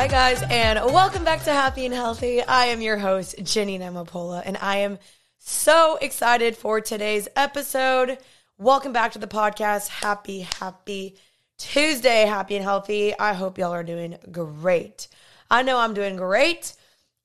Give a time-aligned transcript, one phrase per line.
[0.00, 2.42] Hi, guys, and welcome back to Happy and Healthy.
[2.42, 4.98] I am your host, Jenny Namapola, and I am
[5.36, 8.16] so excited for today's episode.
[8.56, 9.88] Welcome back to the podcast.
[9.88, 11.18] Happy, happy
[11.58, 13.12] Tuesday, happy and healthy.
[13.18, 15.08] I hope y'all are doing great.
[15.50, 16.72] I know I'm doing great.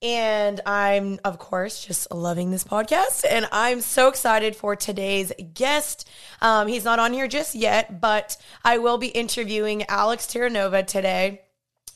[0.02, 3.24] And I'm, of course, just loving this podcast.
[3.28, 6.10] And I'm so excited for today's guest.
[6.42, 11.45] Um, he's not on here just yet, but I will be interviewing Alex Terranova today.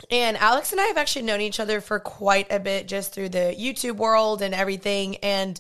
[0.10, 3.30] And Alex and I have actually known each other for quite a bit just through
[3.30, 5.18] the YouTube world and everything.
[5.18, 5.60] And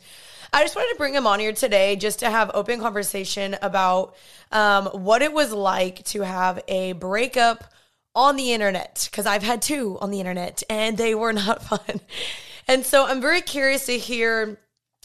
[0.52, 4.16] I just wanted to bring him on here today just to have open conversation about
[4.52, 7.64] um, what it was like to have a breakup
[8.16, 12.02] on the internet because I've had two on the internet and they were not fun.
[12.68, 14.60] And so I'm very curious to hear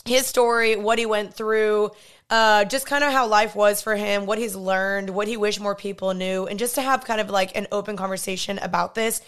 [0.04, 1.90] his story, what he went through,
[2.30, 5.60] uh, just kind of how life was for him, what he's learned, what he wished
[5.60, 9.20] more people knew, and just to have kind of like an open conversation about this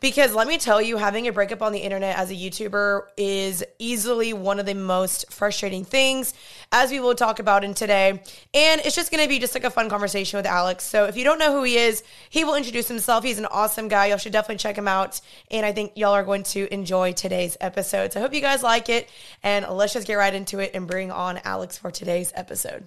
[0.00, 3.64] because let me tell you, having a breakup on the internet as a YouTuber is
[3.78, 6.34] easily one of the most frustrating things,
[6.72, 8.22] as we will talk about in today.
[8.54, 10.84] And it's just going to be just like a fun conversation with Alex.
[10.84, 13.24] So if you don't know who he is, he will introduce himself.
[13.24, 14.06] He's an awesome guy.
[14.06, 15.20] Y'all should definitely check him out.
[15.50, 18.12] And I think y'all are going to enjoy today's episode.
[18.12, 19.08] So I hope you guys like it.
[19.42, 22.84] And let's just get right into it and bring on Alex for today's episode.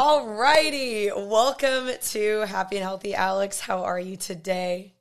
[0.00, 1.10] All righty.
[1.10, 3.58] Welcome to Happy and Healthy Alex.
[3.58, 4.94] How are you today?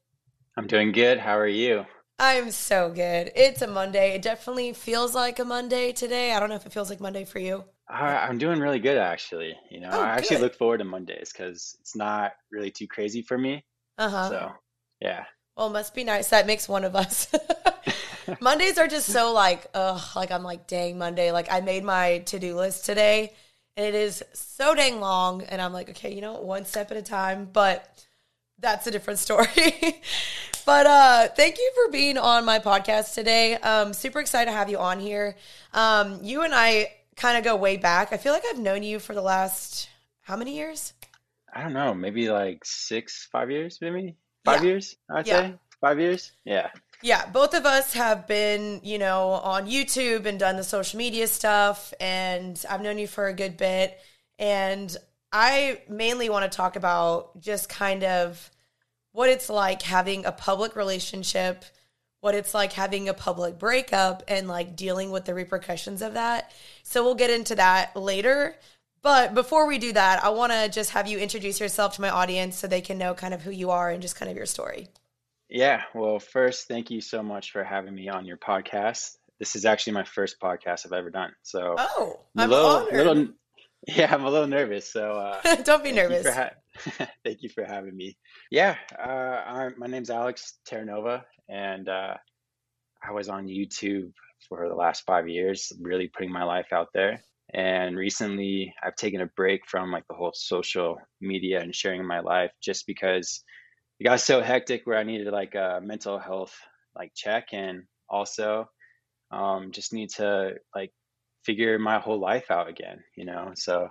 [0.58, 1.20] I'm doing good.
[1.20, 1.86] How are you?
[2.18, 3.32] I'm so good.
[3.36, 4.16] It's a Monday.
[4.16, 6.34] It definitely feels like a Monday today.
[6.34, 7.64] I don't know if it feels like Monday for you.
[7.88, 9.56] I'm doing really good, actually.
[9.70, 10.44] You know, oh, I actually good.
[10.46, 13.64] look forward to Mondays because it's not really too crazy for me.
[14.00, 14.30] Uh huh.
[14.30, 14.52] So,
[15.00, 15.26] yeah.
[15.56, 16.30] Well, must be nice.
[16.30, 17.32] That makes one of us.
[18.42, 21.32] Mondays are just so like, ugh, like I'm like, dang, Monday.
[21.32, 23.34] Like I made my to do list today
[23.78, 25.44] and it is so dang long.
[25.44, 27.48] And I'm like, okay, you know, one step at a time.
[27.54, 27.88] But
[28.60, 29.48] that's a different story.
[30.66, 33.54] but uh, thank you for being on my podcast today.
[33.54, 35.36] Um, super excited to have you on here.
[35.74, 38.12] Um, you and I kind of go way back.
[38.12, 39.90] I feel like I've known you for the last
[40.22, 40.94] how many years?
[41.54, 44.70] I don't know, maybe like six, five years, maybe five yeah.
[44.70, 44.96] years.
[45.10, 45.40] I'd yeah.
[45.40, 46.32] say five years.
[46.46, 46.70] Yeah.
[47.04, 51.28] Yeah, both of us have been, you know, on YouTube and done the social media
[51.28, 54.00] stuff, and I've known you for a good bit.
[54.40, 54.96] And
[55.32, 58.50] I mainly want to talk about just kind of
[59.12, 61.66] what it's like having a public relationship,
[62.22, 66.52] what it's like having a public breakup, and like dealing with the repercussions of that.
[66.82, 68.56] So we'll get into that later.
[69.04, 72.10] But before we do that, I want to just have you introduce yourself to my
[72.10, 74.48] audience so they can know kind of who you are and just kind of your
[74.48, 74.88] story.
[75.50, 79.16] Yeah, well, first, thank you so much for having me on your podcast.
[79.40, 81.32] This is actually my first podcast I've ever done.
[81.44, 82.94] So, oh, I'm little, honored.
[82.94, 83.28] Little,
[83.88, 84.92] yeah, I'm a little nervous.
[84.92, 86.26] So, uh, don't be nervous.
[86.26, 88.18] You ha- thank you for having me.
[88.52, 92.16] Yeah, uh, my name's Alex Terranova, and uh,
[93.02, 94.12] I was on YouTube
[94.50, 97.22] for the last five years, really putting my life out there.
[97.54, 102.20] And recently, I've taken a break from like the whole social media and sharing my
[102.20, 103.44] life, just because
[104.00, 106.56] it got so hectic where I needed like a mental health
[106.96, 108.70] like check and also
[109.32, 110.92] um, just need to like
[111.44, 113.52] figure my whole life out again, you know?
[113.56, 113.90] So,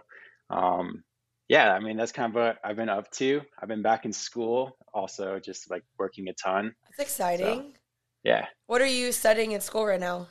[0.50, 1.02] um,
[1.48, 3.40] yeah, I mean, that's kind of what I've been up to.
[3.60, 6.74] I've been back in school, also just like working a ton.
[6.84, 7.46] That's exciting.
[7.46, 7.72] So,
[8.24, 8.46] yeah.
[8.66, 10.28] What are you studying in school right now?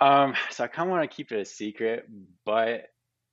[0.00, 2.08] Um, so I kind of want to keep it a secret,
[2.44, 2.86] but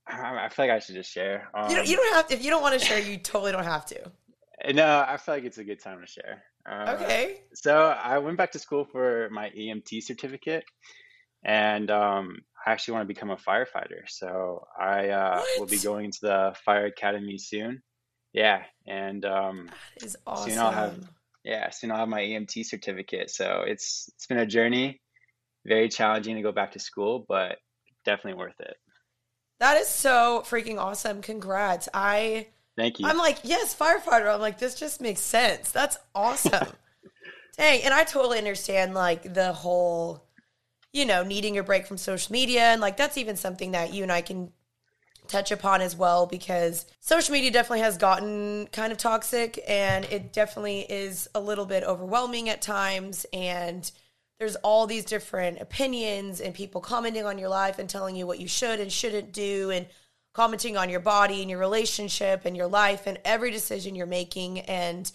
[0.08, 1.50] I feel like I should just share.
[1.53, 1.88] Um, you don't.
[1.88, 2.34] You don't have to.
[2.35, 4.12] If you don't want to share, you totally don't have to.
[4.74, 6.44] No, I feel like it's a good time to share.
[6.70, 7.42] Uh, okay.
[7.53, 10.64] So I went back to school for my EMT certificate,
[11.44, 14.08] and um, I actually want to become a firefighter.
[14.08, 17.81] So I uh, will be going into the fire academy soon.
[18.34, 20.52] Yeah, and um, that is awesome.
[20.52, 21.00] Soon I'll have
[21.44, 23.31] yeah, soon I'll have my EMT certificate.
[23.31, 25.02] So it's it's been a journey,
[25.66, 27.58] very challenging to go back to school, but
[28.06, 28.76] definitely worth it.
[29.59, 31.22] That is so freaking awesome!
[31.22, 31.90] Congrats!
[31.94, 32.47] I
[32.79, 33.08] Thank you.
[33.08, 34.34] I'm like, yes, firefighter.
[34.34, 35.72] I'm like, this just makes sense.
[35.72, 36.67] That's awesome.
[37.58, 37.81] Dang.
[37.84, 40.23] And I totally understand like the whole,
[40.93, 42.61] you know, needing a break from social media.
[42.61, 44.53] And like, that's even something that you and I can
[45.28, 50.32] touch upon as well because social media definitely has gotten kind of toxic and it
[50.32, 53.25] definitely is a little bit overwhelming at times.
[53.34, 53.91] And
[54.40, 58.40] there's all these different opinions and people commenting on your life and telling you what
[58.40, 59.70] you should and shouldn't do.
[59.70, 59.85] And
[60.40, 64.62] commenting on your body and your relationship and your life and every decision you're making.
[64.62, 65.12] And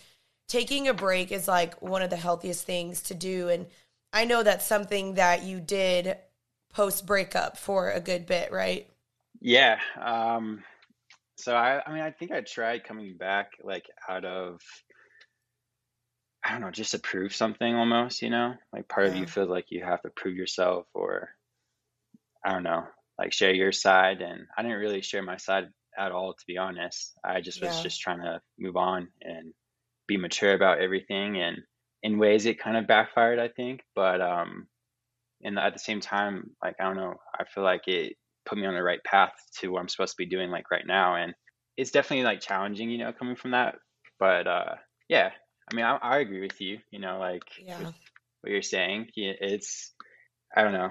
[0.48, 3.48] taking a break is like one of the healthiest things to do.
[3.48, 3.64] And
[4.12, 6.18] i know that's something that you did
[6.74, 8.86] post breakup for a good bit right?
[9.40, 10.62] Yeah um
[11.36, 14.60] so i i mean i think i tried coming back like out of
[16.46, 18.52] I don't know, just to prove something almost, you know?
[18.70, 21.30] Like part of you feels like you have to prove yourself or
[22.44, 22.84] I don't know,
[23.18, 24.20] like share your side.
[24.22, 25.64] And I didn't really share my side
[25.98, 27.14] at all, to be honest.
[27.24, 27.82] I just was Yeah.
[27.82, 29.52] just trying to move on and
[30.06, 31.38] be mature about everything.
[31.38, 31.58] And
[32.02, 33.82] in ways, it kind of backfired, I think.
[33.94, 34.66] But um,
[35.42, 38.14] and at the same time, like I don't know, I feel like it
[38.46, 40.86] put me on the right path to what I'm supposed to be doing, like right
[40.86, 41.16] now.
[41.16, 41.34] And
[41.76, 43.76] it's definitely like challenging, you know, coming from that.
[44.18, 44.74] But uh,
[45.08, 45.30] yeah,
[45.70, 46.78] I mean, I, I agree with you.
[46.90, 47.78] You know, like Yeah.
[48.40, 49.08] what you're saying.
[49.16, 49.94] It's
[50.54, 50.90] I don't know.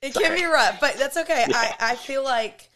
[0.02, 0.26] It Sorry.
[0.26, 1.44] can be rough, but that's okay.
[1.48, 1.56] Yeah.
[1.78, 2.70] I, I feel like,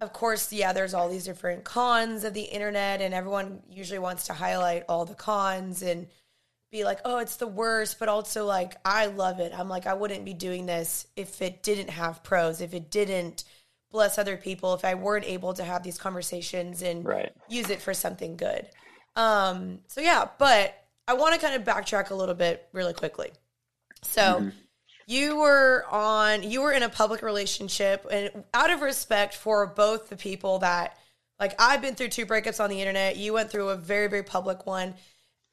[0.00, 4.26] of course, yeah, there's all these different cons of the internet, and everyone usually wants
[4.26, 6.06] to highlight all the cons and
[6.70, 9.52] be like, oh, it's the worst, but also like, I love it.
[9.58, 13.42] I'm like, I wouldn't be doing this if it didn't have pros, if it didn't
[13.90, 17.32] bless other people, if I weren't able to have these conversations and Right.
[17.48, 18.68] use it for something good.
[19.16, 20.74] Um, so yeah, but
[21.08, 23.32] I want to kind of backtrack a little bit really quickly.
[24.02, 24.52] So Mhm.
[25.08, 30.10] You were on you were in a public relationship and out of respect for both
[30.10, 30.98] the people that
[31.40, 34.24] like I've been through two breakups on the internet, you went through a very, very
[34.24, 34.94] public one.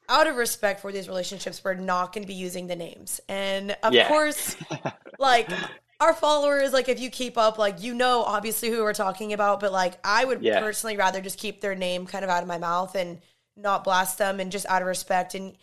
[0.08, 3.20] Out of respect for these relationships, we're not going to be using the names.
[3.28, 4.02] And of Yeah.
[4.02, 4.56] course,
[5.18, 5.58] like
[6.00, 9.60] our followers, like if you keep up, like you know obviously who we're talking about,
[9.60, 10.52] but like I would Yeah.
[10.54, 13.20] personally rather just keep their name kind of out of my mouth and
[13.56, 15.34] not blast them and just out of respect.
[15.34, 15.56] And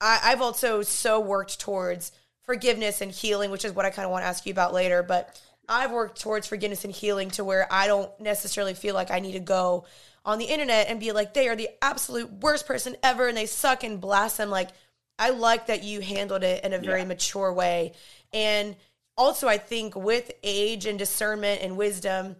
[0.00, 4.12] I, I've also so worked towards forgiveness and healing, which is what I kind of
[4.12, 5.02] want to ask you about later.
[5.02, 9.20] But I've worked towards forgiveness and healing to where I don't necessarily feel like I
[9.20, 9.84] need to go
[10.24, 13.46] on the internet and be like, they are the absolute worst person ever and they
[13.46, 14.50] suck and blast them.
[14.50, 14.70] Like,
[15.18, 17.06] I like that you handled it in a very Yeah.
[17.06, 17.92] mature way.
[18.32, 18.76] And
[19.16, 22.36] also, I think with age and discernment and wisdom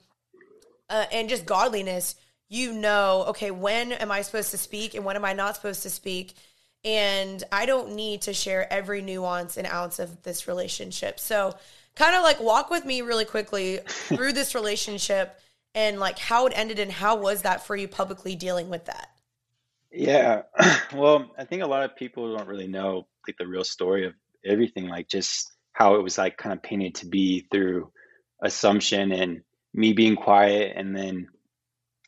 [0.88, 2.16] uh, and just godliness,
[2.48, 5.82] you know, okay, when am I supposed to speak and when am I not supposed
[5.84, 6.34] to speak?
[6.84, 11.20] And I don't need to share every nuance and ounce of this relationship.
[11.20, 11.54] So,
[11.94, 15.38] kind of like walk with me really quickly through this relationship
[15.74, 19.08] and like how it ended and how was that for you publicly dealing with that?
[19.92, 20.42] Yeah.
[20.92, 24.14] Well, I think a lot of people don't really know like the real story of
[24.44, 27.92] everything, like just how it was like kind of painted to be through
[28.42, 29.42] assumption and
[29.72, 31.28] me being quiet and then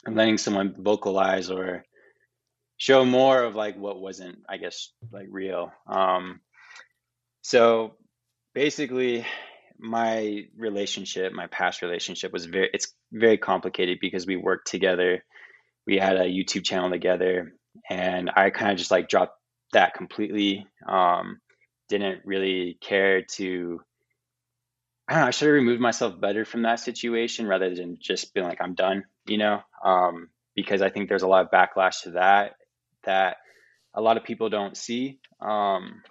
[0.06, 1.84] letting someone vocalize or
[2.82, 5.70] show more of like what wasn't, I guess, like real.
[5.87, 6.40] Um,
[7.40, 7.94] so
[8.55, 9.25] basically
[9.79, 15.25] my relationship, my past relationship was very it's very complicated because we worked together.
[15.87, 17.52] We had a YouTube channel together
[17.88, 19.38] and I kind of just like dropped
[19.73, 20.67] that completely.
[20.84, 21.38] Um,
[21.88, 23.81] didn't really care to.
[25.06, 25.29] I don't know.
[25.29, 28.75] I should have removed myself better from that situation rather than just being like I'm
[28.75, 29.61] done, you know.
[29.84, 32.56] Um, because I think there's a lot of backlash to that
[33.04, 33.37] that
[33.94, 35.19] a lot of people don't see.
[35.40, 36.02] Um,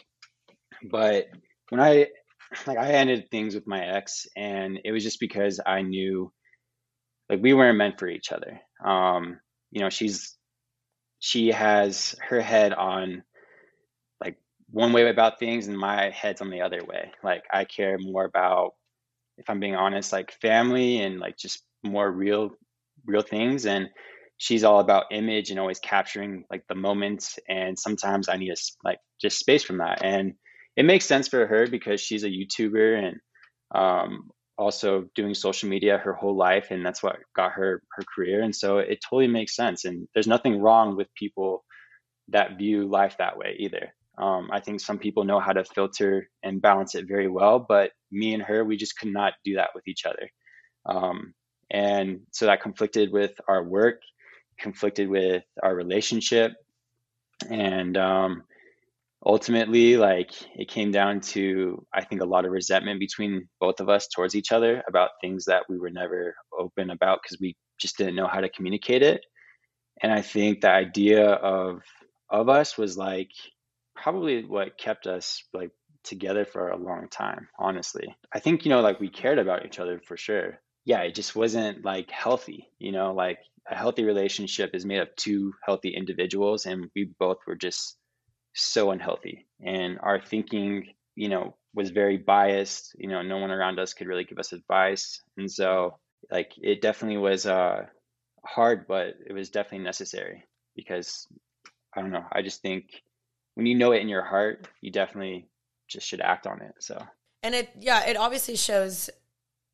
[0.89, 1.27] but
[1.69, 2.07] when I
[2.67, 6.31] like I ended things with my ex, and it was just because I knew
[7.29, 8.59] like we weren't meant for each other.
[8.83, 9.39] Um,
[9.71, 10.37] you know, she's
[11.19, 13.23] she has her head on
[14.19, 14.37] like
[14.69, 17.11] one way about things and my head's on the other way.
[17.23, 18.73] Like I care more about
[19.37, 22.51] if I'm being honest, like family and like just more real
[23.05, 23.89] real things and
[24.41, 28.55] she's all about image and always capturing like the moments and sometimes I need a
[28.83, 30.03] like just space from that.
[30.03, 30.33] And
[30.75, 33.17] it makes sense for her because she's a YouTuber and
[33.79, 38.41] um also doing social media her whole life and that's what got her her career.
[38.41, 41.63] And so it totally makes sense and there's nothing wrong with people
[42.29, 43.93] that view life that way either.
[44.17, 47.91] Um, i think some people know how to filter and balance it very well but
[48.11, 50.27] me and her we just could not do that with each other.
[50.87, 51.35] Um,
[51.69, 54.01] and so that conflicted with our work
[54.61, 56.53] conflicted with our relationship.
[57.49, 58.43] And um,
[59.25, 63.87] ultimately like it came down to i think a lot of resentment between both of
[63.87, 67.97] us towards each other about things that we were never open about because we just
[67.97, 69.21] didn't know how to communicate it.
[70.01, 71.81] And i think the idea of
[72.29, 73.31] of us was like
[73.95, 75.71] probably what kept us like
[76.03, 78.15] together for a long time honestly.
[78.33, 80.59] I think you know like we cared about each other for sure.
[80.83, 83.37] Yeah it just wasn't like healthy you know like
[83.71, 87.97] a healthy relationship is made of two healthy individuals and we both were just
[88.53, 89.47] so unhealthy.
[89.65, 92.95] And our thinking you know was very biased.
[92.97, 95.21] You know no one around us could really give us advice.
[95.37, 95.97] And so
[96.29, 97.85] like it definitely was uh
[98.45, 100.43] hard but it was definitely necessary
[100.75, 101.27] because
[101.95, 102.85] i don't know i just think
[103.53, 105.47] when you know it in your heart you definitely
[105.91, 107.01] just should act on it so.
[107.43, 109.09] And it, yeah, it obviously shows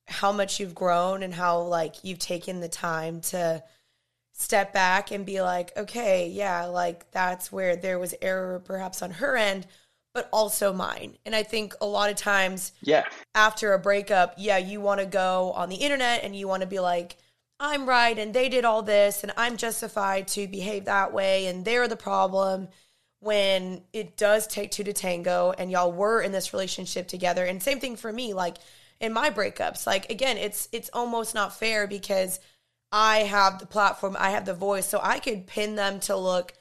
[0.08, 3.62] how much you've grown and how like you've taken the time to
[4.40, 9.10] step back and be like, okay, yeah, like that's where there was error perhaps on
[9.10, 9.66] her end,
[10.14, 11.18] but also mine.
[11.26, 15.08] And I think a lot of times, yeah, after a breakup, yeah, you want to
[15.08, 17.18] go on the internet and you want to be like,
[17.60, 21.66] I'm right and they did all this and I'm justified to behave that way and
[21.66, 22.68] they're the problem
[23.20, 27.64] when it does take two to tango and y'all were in this relationship together and
[27.64, 28.58] same thing for me like
[29.00, 32.40] in my breakups like again it's it's almost not fair because
[32.92, 36.54] I have the platform, I have the voice, so I could pin them to look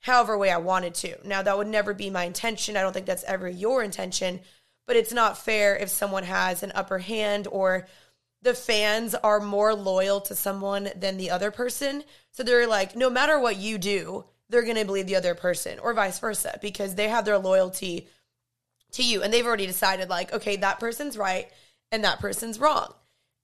[0.00, 1.16] however way I wanted to.
[1.26, 2.76] Now, that would never be my intention.
[2.76, 4.40] I don't think that's ever your intention,
[4.86, 7.88] but it's not fair if someone has an upper hand or
[8.42, 12.04] the fans are more loyal to someone than the other person.
[12.30, 15.80] So they're like, no matter what you do, they're going to believe the other person
[15.80, 18.06] or vice versa because they have their loyalty
[18.92, 21.50] to you and they've already decided, like, okay, that person's right
[21.90, 22.94] and that person's wrong.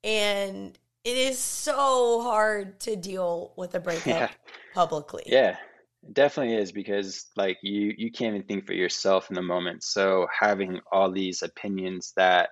[0.04, 4.28] And it is so hard to deal with a breakup yeah.
[4.74, 5.24] publicly.
[5.26, 5.56] Yeah,
[6.02, 9.82] it definitely is because like you you can't even think for yourself in the moment.
[9.82, 12.50] So having all these opinions that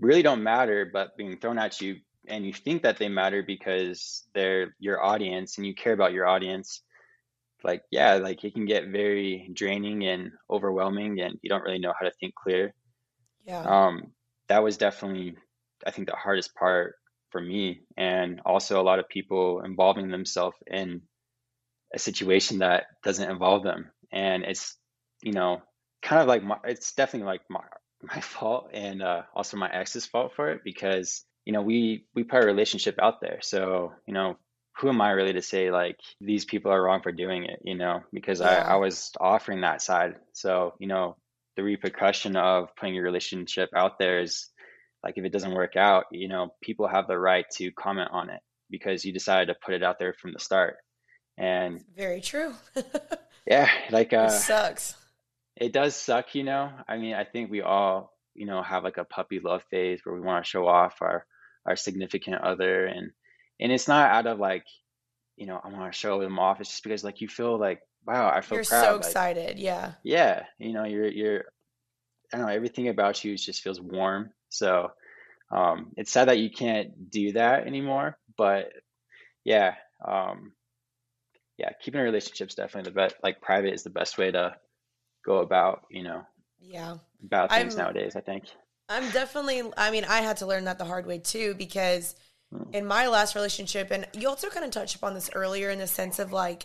[0.00, 1.96] really don't matter but being thrown at you
[2.28, 6.26] and you think that they matter because they're your audience and you care about your
[6.26, 6.82] audience
[7.64, 11.92] like yeah like it can get very draining and overwhelming and you don't really know
[11.98, 12.72] how to think clear
[13.44, 14.02] yeah um
[14.48, 15.34] that was definitely
[15.86, 16.94] i think the hardest part
[17.30, 21.02] for me and also a lot of people involving themselves in
[21.94, 23.90] a situation that doesn't involve them.
[24.12, 24.76] And it's
[25.22, 25.62] you know
[26.02, 27.64] kind of like my, it's definitely like my
[28.02, 32.22] my fault and uh, also my ex's fault for it because you know we we
[32.24, 33.38] put a relationship out there.
[33.42, 34.36] So you know
[34.76, 37.74] who am i really to say like these people are wrong for doing it you
[37.74, 38.64] know because yeah.
[38.64, 40.16] I, I was offering that side.
[40.32, 41.16] So you know
[41.56, 44.48] the repercussion of putting your relationship out there is
[45.02, 48.30] like if it doesn't work out you know people have the right to comment on
[48.30, 48.40] it
[48.70, 50.76] because you decided to put it out there from the start.
[51.36, 52.54] And very true.
[53.46, 54.94] Yeah like uh it sucks.
[55.56, 56.70] it does suck you know?
[56.86, 60.14] I mean i think we all you know have like a puppy love phase where
[60.14, 61.24] we want to show off our
[61.64, 63.10] our significant other and
[63.58, 64.64] and it's not out of like
[65.36, 66.60] you know i want to show them off.
[66.60, 68.84] It's just because like you feel like wow i feel you're proud.
[68.84, 69.92] so like, excited yeah.
[70.02, 71.44] Yeah you know you're you're
[72.34, 74.90] i don't know everything about you just feels warm so
[75.50, 78.18] um, it's sad that you can't do that anymore.
[78.36, 78.72] But
[79.44, 79.74] yeah,
[80.04, 80.52] um,
[81.56, 83.16] yeah, keeping a relationship is definitely the best.
[83.22, 84.54] Like private is the best way to
[85.24, 86.22] go about, you know,
[86.60, 88.16] yeah, about things I'm, nowadays.
[88.16, 88.44] I think.
[88.88, 89.62] I'm definitely.
[89.76, 92.14] I mean, I had to learn that the hard way too because
[92.52, 92.74] hmm.
[92.74, 95.86] in my last relationship, and you also kind of touched upon this earlier in the
[95.86, 96.64] sense of like,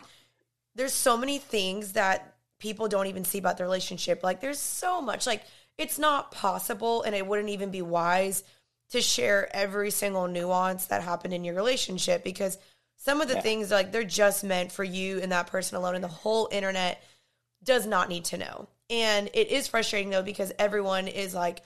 [0.76, 4.24] there's so many things that people don't even see about the relationship.
[4.24, 5.44] Like, there's so much like
[5.78, 8.44] it's not possible and it wouldn't even be wise
[8.92, 12.58] to share every single nuance that happened in your relationship because
[12.98, 13.42] some of the yeah.
[13.42, 17.04] things like they're just meant for you and that person alone and the whole internet
[17.64, 18.68] does not need to know.
[18.90, 21.62] And it is frustrating though because everyone is like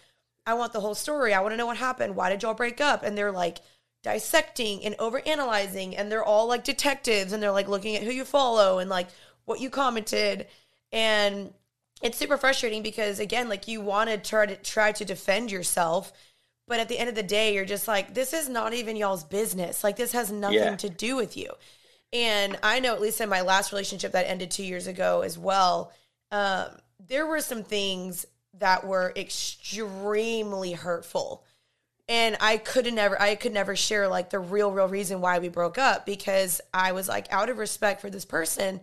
[0.46, 1.34] I want the whole story.
[1.34, 2.16] I want to know what happened.
[2.16, 3.04] Why did y'all break up?
[3.04, 3.60] And they're like
[4.04, 8.24] dissecting and overanalyzing and they're all like detectives and they're like looking at who you
[8.24, 9.10] follow and like
[9.44, 10.48] what you commented
[10.94, 11.54] and
[12.01, 16.13] it's super frustrating because again, like you want to try to try to defend yourself,
[16.68, 19.24] but at the end of the day, you're just like, this is not even y'all's
[19.24, 19.84] business.
[19.84, 20.75] Like this has nothing yeah.
[20.75, 21.51] to do with you.
[22.13, 25.38] And I know at least in my last relationship that ended two years ago as
[25.38, 25.92] well,
[26.32, 26.68] um,
[27.06, 28.25] there were some things
[28.56, 31.44] that were extremely hurtful.
[32.10, 35.50] And I could never I could never share like the real, real reason why we
[35.50, 38.80] broke up because I was like out of respect for this person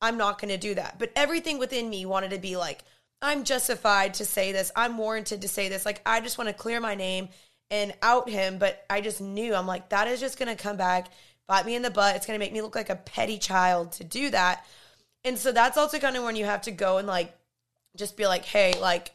[0.00, 0.98] I'm not going to do that.
[0.98, 2.84] But everything within me wanted to be like,
[3.22, 4.72] I'm justified to say this.
[4.74, 5.84] I'm warranted to say this.
[5.84, 7.28] Like, I just want to clear my name
[7.70, 8.58] and out him.
[8.58, 11.08] But I just knew, I'm like, that is just going to come back,
[11.46, 12.16] bite me in the butt.
[12.16, 14.64] It's going to make me look like a petty child to do that.
[15.24, 17.36] And so that's also kind of when you have to go and like,
[17.96, 19.10] just be like, hey, like,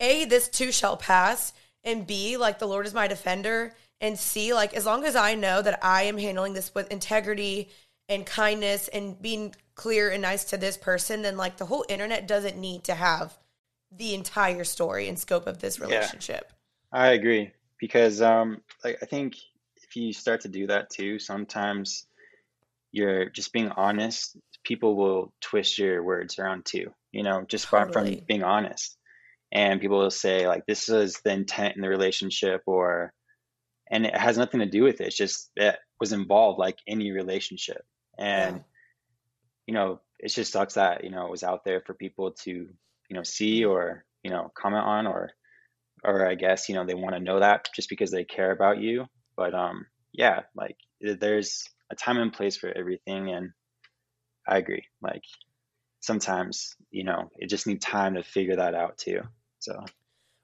[0.00, 1.54] A, this too shall pass.
[1.82, 3.72] And B, like, the Lord is my defender.
[4.02, 7.70] And C, like, as long as I know that I am handling this with integrity
[8.08, 12.26] and kindness and being clear and nice to this person, then like the whole internet
[12.26, 13.36] doesn't need to have
[13.90, 16.52] the entire story and scope of this relationship.
[16.92, 19.36] Yeah, I agree because um like I think
[19.82, 22.06] if you start to do that too, sometimes
[22.92, 28.16] you're just being honest, people will twist your words around too, you know, just totally.
[28.16, 28.96] from being honest.
[29.52, 33.12] And people will say like this is the intent in the relationship or
[33.90, 35.08] and it has nothing to do with it.
[35.08, 37.84] It's just that was involved like any relationship.
[38.18, 38.62] And yeah
[39.66, 42.50] you know, it just sucks that, you know, it was out there for people to,
[42.50, 45.30] you know, see or, you know, comment on or,
[46.04, 48.80] or I guess, you know, they want to know that just because they care about
[48.80, 49.06] you.
[49.36, 53.30] But, um, yeah, like there's a time and place for everything.
[53.30, 53.50] And
[54.48, 54.84] I agree.
[55.02, 55.24] Like
[56.00, 59.20] sometimes, you know, it just need time to figure that out too.
[59.58, 59.84] So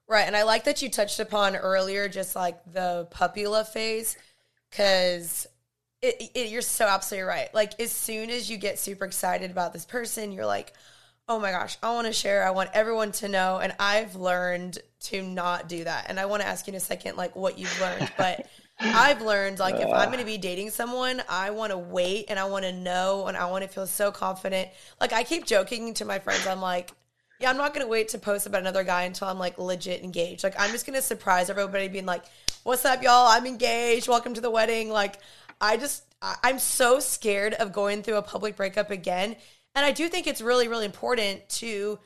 [0.09, 0.27] Right.
[0.27, 4.17] And I like that you touched upon earlier just like the puppy love phase
[4.69, 5.47] because
[6.03, 7.55] it, it, you're so absolutely right.
[7.55, 10.73] Like, as soon as you get super excited about this person, you're like,
[11.29, 12.45] oh my gosh, I want to share.
[12.45, 13.59] I want everyone to know.
[13.59, 16.07] And I've learned to not do that.
[16.09, 18.11] And I want to ask you in a second, like, what you've learned.
[18.19, 18.47] But
[18.81, 22.39] I've learned, like, if I'm going to be dating someone, I want to wait and
[22.39, 24.71] I want to know and I want to feel so confident.
[25.01, 26.91] Like, I keep joking to my friends, I'm like,
[27.39, 30.45] yeah, I'm not gonna wait to post about another guy until I'm like legit engaged.
[30.45, 32.23] Like I'm just gonna surprise everybody being like,
[32.65, 33.27] What's up, y'all?
[33.27, 34.07] I'm engaged.
[34.07, 34.89] Welcome to the wedding.
[34.89, 35.19] Like
[35.63, 39.37] I just I'm so scared of going through a public breakup again.
[39.75, 41.99] And I do think it's really, really important to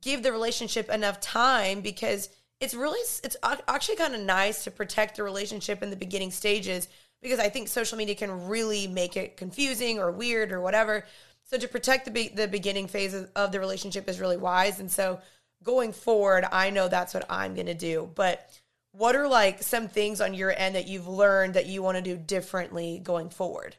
[0.00, 5.16] give the relationship enough time because it's really it's actually kind of nice to protect
[5.16, 6.88] the relationship in the beginning stages
[7.22, 11.04] because I think social media can really make it confusing or weird or whatever.
[11.44, 14.80] So to protect the be- the beginning phase of the relationship is really wise.
[14.80, 15.20] And so
[15.62, 18.10] going forward, I know that's what I'm going to do.
[18.14, 18.48] But
[18.92, 22.02] what are like some things on your end that you've learned that you want to
[22.02, 23.76] do differently going forward?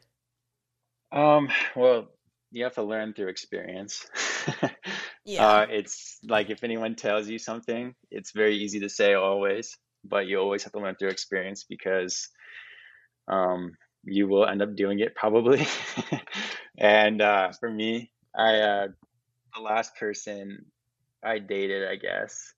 [1.10, 2.08] Um, well,
[2.50, 4.06] you have to learn through experience.
[5.24, 5.46] yeah.
[5.46, 10.26] Uh, it's like if anyone tells you something, it's very easy to say always, but
[10.26, 12.28] you always have to learn through experience because
[13.28, 13.72] um,
[14.04, 15.66] you will end up doing it probably.
[16.78, 18.88] and uh, for me, I uh,
[19.54, 20.64] the last person
[21.22, 22.52] I dated, I guess,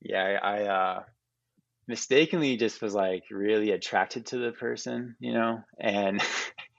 [0.00, 1.02] yeah, I, I uh,
[1.88, 6.22] mistakenly just was like really attracted to the person, you know, and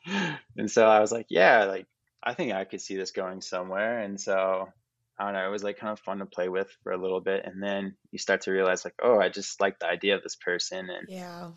[0.58, 1.86] and so I was like, yeah, like
[2.24, 4.68] I think I could see this going somewhere, and so
[5.20, 7.22] I don't know, it was like kind of fun to play with for a little
[7.22, 10.24] bit, and then you start to realize like, oh, I just like the idea of
[10.24, 11.52] this person, and yeah,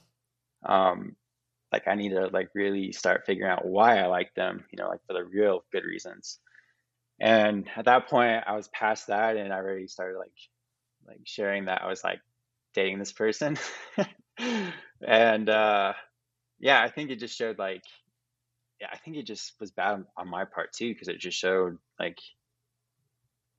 [0.65, 1.17] um,
[1.73, 4.89] like I need to like really start figuring out why I like them, you know,
[4.89, 6.39] like for the real good reasons.
[7.21, 10.33] And at that point, I was past that, and I already started like
[11.07, 11.83] like sharing that.
[11.83, 12.21] I was like
[12.75, 13.57] dating this person,
[15.07, 15.93] and uh,
[16.59, 17.85] yeah, I think it just showed like
[18.81, 21.79] yeah, I think it just was bad on my part too because it just showed
[21.99, 22.19] like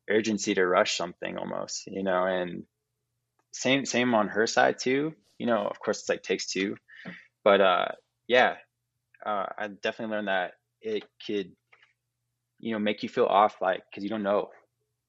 [0.09, 2.63] urgency to rush something almost, you know, and
[3.51, 5.13] same same on her side too.
[5.37, 6.75] You know, of course, it's like takes two
[7.43, 7.87] but uh,
[8.27, 8.55] yeah,
[9.25, 11.51] uh, I definitely learned that it could,
[12.59, 14.49] you know, make you feel off, like because you don't know,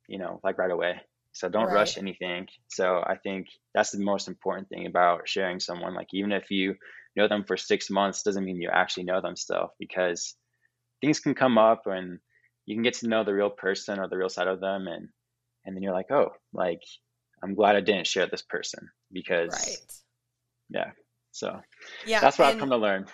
[0.09, 1.01] you know, like right away.
[1.33, 1.75] So don't right.
[1.75, 2.49] rush anything.
[2.69, 5.95] So I think that's the most important thing about sharing someone.
[5.95, 6.75] Like even if you
[7.17, 10.35] know them for six months, doesn't mean you actually know them still, because
[11.01, 12.19] things can come up and
[12.67, 15.09] you can get to know the real person or the real side of them, and
[15.65, 16.83] and then you're like, oh, like
[17.43, 19.93] I'm glad I didn't share this person because, right.
[20.71, 20.91] yeah,
[21.33, 21.61] so
[22.07, 23.07] yeah, that's what I've come to learn.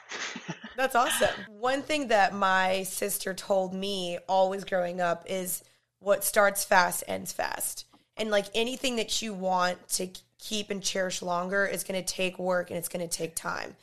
[0.76, 1.44] that's awesome.
[1.48, 5.62] One thing that my sister told me always growing up is
[6.00, 7.86] what starts fast ends fast.
[8.18, 12.38] And like anything that you want to keep and cherish longer is going to take
[12.38, 13.76] work and it's going to take time.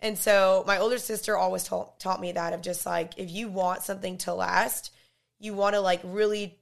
[0.00, 3.48] And so my older sister always taught, taught me that of just like if you
[3.48, 4.92] want something to last,
[5.40, 6.58] you want to like really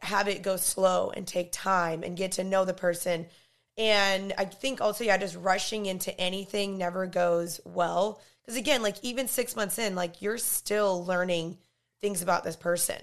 [0.00, 3.26] have it go slow and take time and get to know the person
[3.80, 8.20] and I think also, yeah, just rushing into anything never goes well.
[8.42, 11.56] Because again, like even six months in, like you're still learning
[12.02, 12.98] things about this person.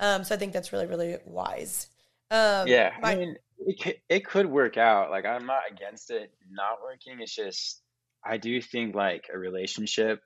[0.00, 1.88] Um, so I think that's really, really wise.
[2.34, 5.10] Um, yeah, my, I mean, it could, it could work out.
[5.10, 7.20] Like I'm not against it not working.
[7.20, 7.80] It's just
[8.24, 10.20] I do think like a relationship,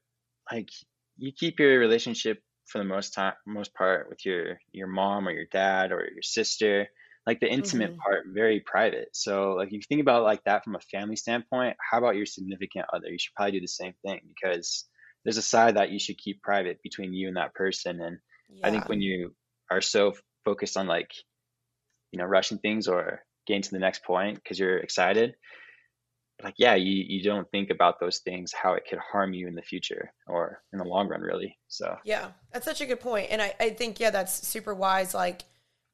[0.51, 0.69] like
[1.17, 5.33] you keep your relationship for the most time, most part with your your mom or
[5.33, 6.89] your dad or your sister
[7.29, 8.01] like the intimate mm-hmm.
[8.01, 11.77] part very private so like if you think about like that from a family standpoint
[11.79, 14.87] how about your significant other you should probably do the same thing because
[15.25, 18.19] there's a side that you should keep private between you and that person and
[18.49, 18.67] yeah.
[18.67, 19.35] i think when you
[19.71, 20.15] are so
[20.47, 21.11] focused on like
[22.13, 25.35] you know rushing things or getting to the next point because you're excited
[26.43, 29.55] like yeah you, you don't think about those things how it could harm you in
[29.55, 33.29] the future or in the long run really so yeah that's such a good point
[33.31, 35.45] and i, I think yeah that's super wise like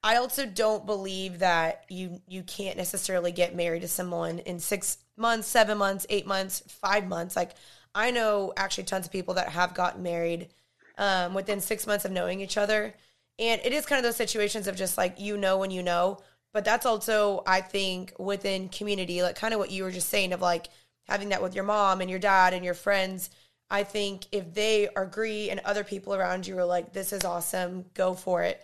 [0.04, 4.98] I also don't believe that you you can't necessarily get married to someone in six
[5.16, 7.34] months, seven months, eight months, five months.
[7.34, 7.52] Like
[7.94, 10.50] I know actually tons of people that have gotten married
[10.98, 12.92] um, within six months of knowing each other,
[13.38, 16.18] and it is kind of those situations of just like you know when you know.
[16.52, 20.32] But that's also I think within community, like kind of what you were just saying
[20.32, 20.68] of like
[21.08, 23.30] having that with your mom and your dad and your friends.
[23.70, 27.86] I think if they agree and other people around you are like, this is awesome,
[27.94, 28.62] go for it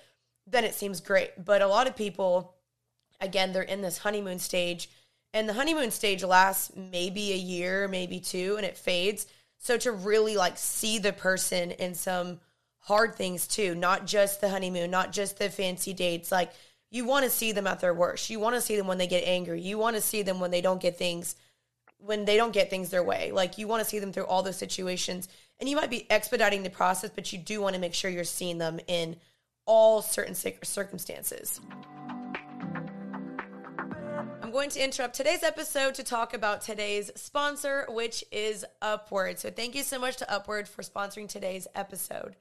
[0.50, 1.44] then it seems great.
[1.44, 2.54] But a lot of people,
[3.20, 4.90] again, they're in this honeymoon stage,
[5.32, 9.26] and the honeymoon stage lasts maybe a year, maybe two, and it fades.
[9.58, 12.40] So to really like see the person in some
[12.80, 16.52] hard things too, not just the honeymoon, not just the fancy dates, like
[16.90, 18.30] you want to see them at their worst.
[18.30, 19.60] You want to see them when they get angry.
[19.60, 21.36] You want to see them when they don't get things
[21.98, 23.30] when they don't get things their way.
[23.30, 25.28] Like you want to see them through all those situations.
[25.60, 28.24] And you might be expediting the process, but you do want to make sure you're
[28.24, 29.16] seeing them in
[29.66, 31.60] all certain circumstances.
[34.42, 39.38] I'm going to interrupt today's episode to talk about today's sponsor, which is Upward.
[39.38, 42.34] So, thank you so much to Upward for sponsoring today's episode.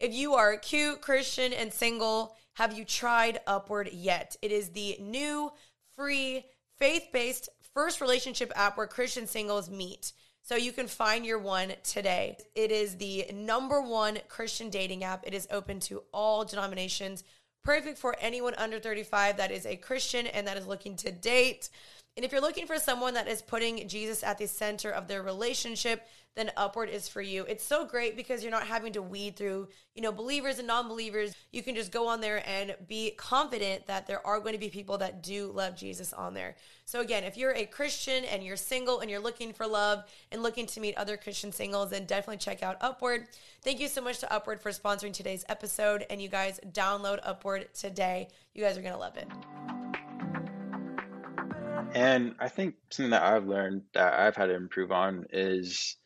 [0.00, 4.34] If you are a cute, Christian, and single, have you tried Upward yet?
[4.40, 5.52] It is the new,
[5.94, 6.46] free,
[6.78, 10.12] faith based first relationship app where Christian singles meet.
[10.42, 12.38] So you can find your one today.
[12.54, 15.26] It is the number one Christian dating app.
[15.26, 17.22] It is open to all denominations
[17.62, 21.68] perfect for anyone under 35 that is a Christian and that is looking to date.
[22.20, 25.22] And if you're looking for someone that is putting Jesus at the center of their
[25.22, 26.06] relationship,
[26.36, 27.46] then Upward is for you.
[27.48, 31.34] It's so great because you're not having to weed through, you know, believers and non-believers.
[31.50, 34.68] You can just go on there and be confident that there are going to be
[34.68, 36.56] people that do love Jesus on there.
[36.84, 40.42] So again, if you're a Christian and you're single and you're looking for love and
[40.42, 43.28] looking to meet other Christian singles, then definitely check out Upward.
[43.62, 47.72] Thank you so much to Upward for sponsoring today's episode and you guys download Upward
[47.72, 48.28] today.
[48.52, 49.26] You guys are going to love it.
[51.94, 55.96] And I think something that I've learned that I've had to improve on is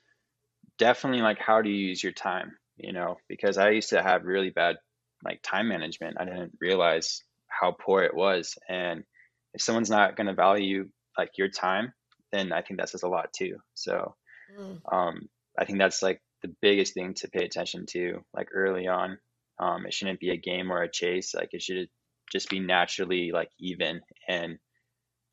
[0.78, 4.24] definitely like how do you use your time, you know, because I used to have
[4.24, 4.76] really bad
[5.24, 6.16] like time management.
[6.18, 8.56] I didn't realize how poor it was.
[8.68, 9.04] And
[9.52, 11.92] if someone's not going to value like your time,
[12.32, 13.56] then I think that says a lot too.
[13.74, 14.14] So
[14.58, 14.78] mm.
[14.92, 19.18] um, I think that's like the biggest thing to pay attention to like early on.
[19.58, 21.34] Um, it shouldn't be a game or a chase.
[21.34, 21.88] Like it should
[22.32, 24.00] just be naturally like even.
[24.28, 24.58] And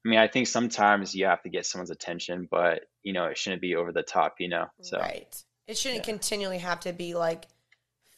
[0.05, 3.37] I mean, I think sometimes you have to get someone's attention, but you know, it
[3.37, 4.67] shouldn't be over the top, you know.
[4.81, 5.35] So Right.
[5.67, 6.13] It shouldn't yeah.
[6.13, 7.45] continually have to be like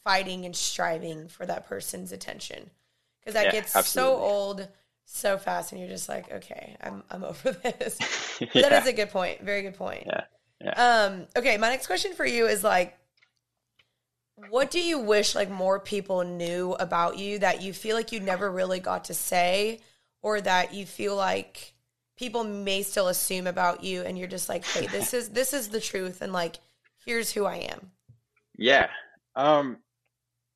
[0.03, 2.69] fighting and striving for that person's attention.
[3.19, 4.13] Because that yeah, gets absolutely.
[4.13, 4.67] so old
[5.05, 7.99] so fast and you're just like, okay, I'm I'm over this.
[8.53, 8.69] yeah.
[8.69, 9.41] That is a good point.
[9.41, 10.03] Very good point.
[10.07, 10.23] Yeah.
[10.61, 10.71] Yeah.
[10.71, 12.97] Um, okay, my next question for you is like
[14.49, 18.19] what do you wish like more people knew about you that you feel like you
[18.19, 19.79] never really got to say
[20.21, 21.72] or that you feel like
[22.17, 25.69] people may still assume about you and you're just like hey this is this is
[25.69, 26.57] the truth and like
[27.05, 27.91] here's who i am.
[28.57, 28.89] Yeah.
[29.35, 29.77] Um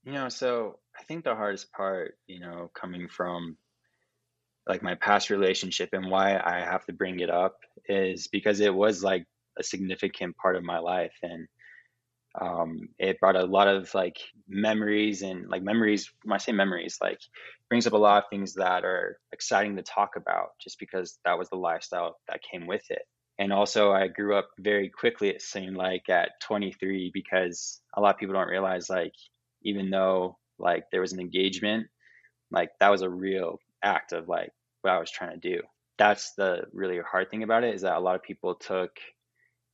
[0.08, 3.58] you know so i think the hardest part you know coming from
[4.66, 7.58] like my past relationship and why i have to bring it up
[7.90, 9.26] is because it was like
[9.60, 11.48] a significant part of my life and
[12.40, 16.98] um, it brought a lot of like memories and like memories when i say memories
[17.02, 17.20] like
[17.70, 21.38] brings up a lot of things that are exciting to talk about just because that
[21.38, 23.02] was the lifestyle that came with it.
[23.40, 28.14] And also i grew up very quickly it seemed like at 23 because a lot
[28.14, 29.14] of people don't realize like
[29.64, 31.88] even though like there was an engagement
[32.52, 35.62] like that was a real act of like what i was trying to do.
[35.98, 38.92] That's the really hard thing about it is that a lot of people took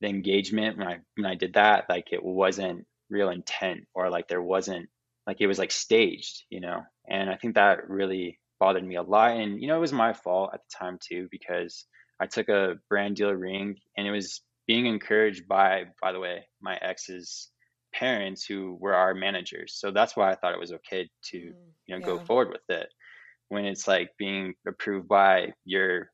[0.04, 4.28] the engagement when I when I did that, like it wasn't real intent or like
[4.28, 4.88] there wasn't
[5.26, 6.82] like it was like staged, you know.
[7.08, 9.36] And I think that really bothered me a lot.
[9.36, 11.86] And you know, it was my fault at the time too because
[12.20, 16.46] I took a brand deal ring and it was being encouraged by, by the way,
[16.60, 17.50] my ex's
[17.94, 19.74] parents who were our managers.
[19.74, 21.52] So that's why I thought it was okay to, mm,
[21.86, 22.06] you know, yeah.
[22.06, 22.88] go forward with it.
[23.48, 26.10] When it's like being approved by your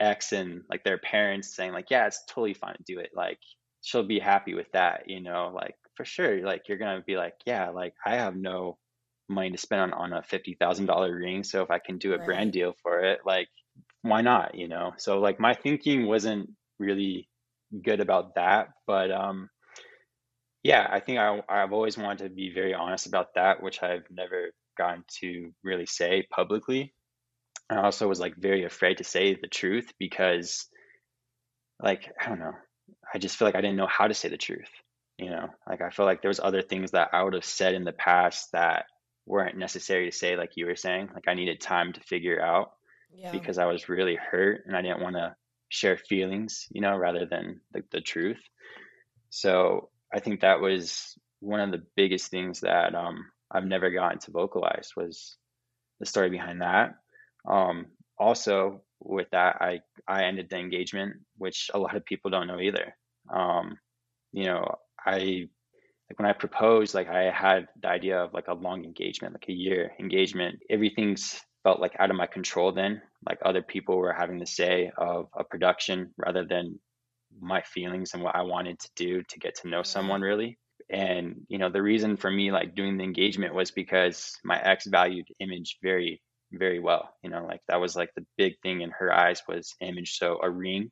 [0.00, 3.38] ex and like their parents saying like yeah it's totally fine to do it like
[3.82, 7.34] she'll be happy with that you know like for sure like you're gonna be like
[7.46, 8.76] yeah like i have no
[9.28, 12.26] money to spend on, on a $50000 ring so if i can do a right.
[12.26, 13.48] brand deal for it like
[14.04, 14.54] why not?
[14.54, 14.92] You know?
[14.98, 17.28] So like my thinking wasn't really
[17.82, 19.48] good about that but um
[20.62, 24.04] yeah i think I, i've always wanted to be very honest about that which i've
[24.10, 26.94] never gotten to really say publicly
[27.70, 30.66] I also was like very afraid to say the truth because
[31.82, 32.54] like I don't know.
[33.12, 34.70] I just feel like I didn't know how to say the truth.
[35.18, 37.74] You know, like I feel like there was other things that I would have said
[37.74, 38.86] in the past that
[39.26, 41.10] weren't necessary to say, like you were saying.
[41.14, 42.72] Like I needed time to figure out
[43.14, 43.30] yeah.
[43.30, 45.36] because I was really hurt and I didn't want to
[45.68, 48.40] share feelings, you know, rather than the, the truth.
[49.30, 54.18] So I think that was one of the biggest things that um, I've never gotten
[54.20, 55.36] to vocalize was
[56.00, 56.94] the story behind that.
[57.48, 57.86] Um,
[58.18, 62.60] also, with that, I I ended the engagement, which a lot of people don't know
[62.60, 62.94] either.
[63.32, 63.78] Um,
[64.32, 64.64] you know,
[65.04, 65.48] I
[66.10, 69.48] like when I proposed, like I had the idea of like a long engagement, like
[69.48, 70.60] a year engagement.
[70.70, 73.00] Everything's felt like out of my control then.
[73.26, 76.78] Like other people were having the say of a production rather than
[77.40, 80.58] my feelings and what I wanted to do to get to know someone really.
[80.90, 84.86] And you know, the reason for me like doing the engagement was because my ex
[84.86, 86.20] valued image very
[86.58, 87.10] very well.
[87.22, 90.16] You know, like that was like the big thing in her eyes was image.
[90.18, 90.90] So a ring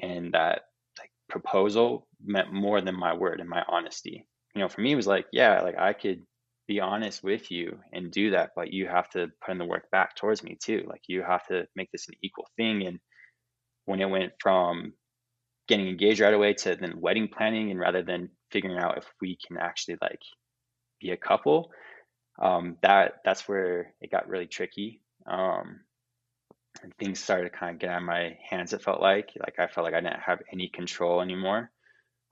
[0.00, 0.62] and that
[0.98, 4.26] like proposal meant more than my word and my honesty.
[4.54, 6.22] You know, for me it was like, yeah, like I could
[6.66, 9.90] be honest with you and do that, but you have to put in the work
[9.90, 10.84] back towards me too.
[10.86, 12.86] Like you have to make this an equal thing.
[12.86, 12.98] And
[13.84, 14.94] when it went from
[15.68, 19.36] getting engaged right away to then wedding planning and rather than figuring out if we
[19.46, 20.20] can actually like
[21.00, 21.70] be a couple,
[22.40, 25.00] um, that that's where it got really tricky.
[25.26, 25.80] Um,
[26.82, 28.72] and things started to kind of get on my hands.
[28.72, 31.70] It felt like like I felt like I didn't have any control anymore,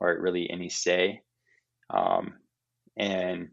[0.01, 1.23] or really any say.
[1.91, 2.35] Um,
[2.97, 3.51] and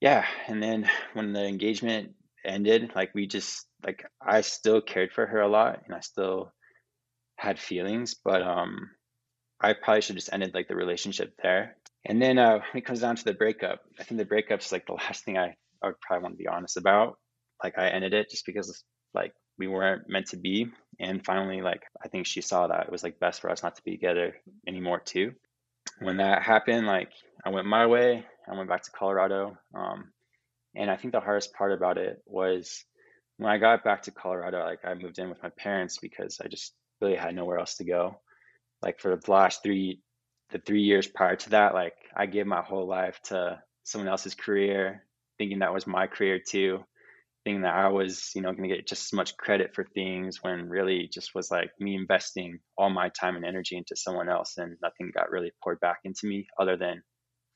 [0.00, 2.12] yeah, and then when the engagement
[2.44, 6.52] ended, like we just like I still cared for her a lot, and I still
[7.36, 8.90] had feelings, but um,
[9.60, 11.76] I probably should just ended like the relationship there.
[12.06, 14.86] And then uh, when it comes down to the breakup, I think the breakup's like
[14.86, 17.18] the last thing I, I would probably want to be honest about.
[17.62, 18.82] Like I ended it just because
[19.14, 20.68] like we weren't meant to be.
[20.98, 23.76] And finally, like I think she saw that it was like best for us not
[23.76, 24.34] to be together
[24.66, 25.32] anymore too.
[26.00, 27.10] When that happened, like
[27.44, 28.24] I went my way.
[28.50, 29.56] I went back to Colorado.
[29.74, 30.10] Um,
[30.74, 32.84] and I think the hardest part about it was
[33.36, 36.48] when I got back to Colorado, like I moved in with my parents because I
[36.48, 38.20] just really had nowhere else to go.
[38.82, 40.00] Like for the last three,
[40.52, 44.34] the three years prior to that, like I gave my whole life to someone else's
[44.34, 45.04] career,
[45.38, 46.84] thinking that was my career too,
[47.44, 50.42] thinking that I was, you know, going to get just as much credit for things
[50.42, 54.54] when really just was like me investing all my time and energy into someone else,
[54.58, 57.02] and nothing got really poured back into me other than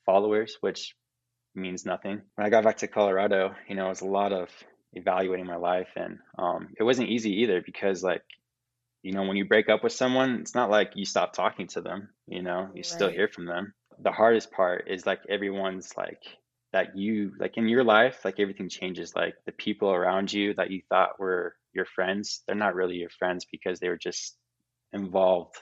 [0.05, 0.95] followers, which
[1.53, 2.21] means nothing.
[2.35, 4.49] When I got back to Colorado, you know, it was a lot of
[4.93, 8.23] evaluating my life, and um, it wasn't easy either because like
[9.05, 11.81] you know, when you break up with someone, it's not like you stop talking to
[11.81, 13.71] them, you know, you still hear from them.
[13.99, 16.23] The hardest part is like everyone's like
[16.73, 19.15] that you like in your life, like everything changes.
[19.15, 23.11] Like the people around you that you thought were your friends, they're not really your
[23.11, 24.35] friends because they were just
[24.91, 25.55] involved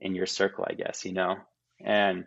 [0.00, 1.36] in your circle, I guess, you know?
[1.84, 2.24] And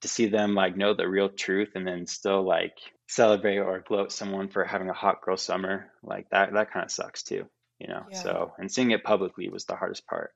[0.00, 4.10] to see them like know the real truth and then still like celebrate or gloat
[4.10, 7.46] someone for having a hot girl summer, like that that kind of sucks too
[7.78, 8.22] you know Yeah.
[8.22, 10.32] so and seeing it publicly was the hardest part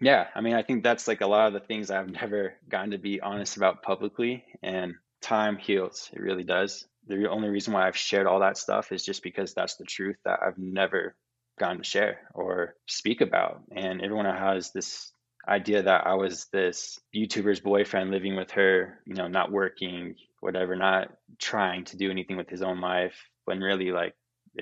[0.00, 2.90] yeah i mean i think that's like a lot of the things i've never gotten
[2.92, 7.86] to be honest about publicly and time heals it really does the only reason why
[7.86, 11.16] i've shared all that stuff is just because that's the truth that i've never
[11.58, 15.12] gotten to share or speak about and everyone has this
[15.48, 20.74] idea that i was this youtuber's boyfriend living with her you know not working whatever
[20.76, 24.14] not trying to do anything with his own life when really like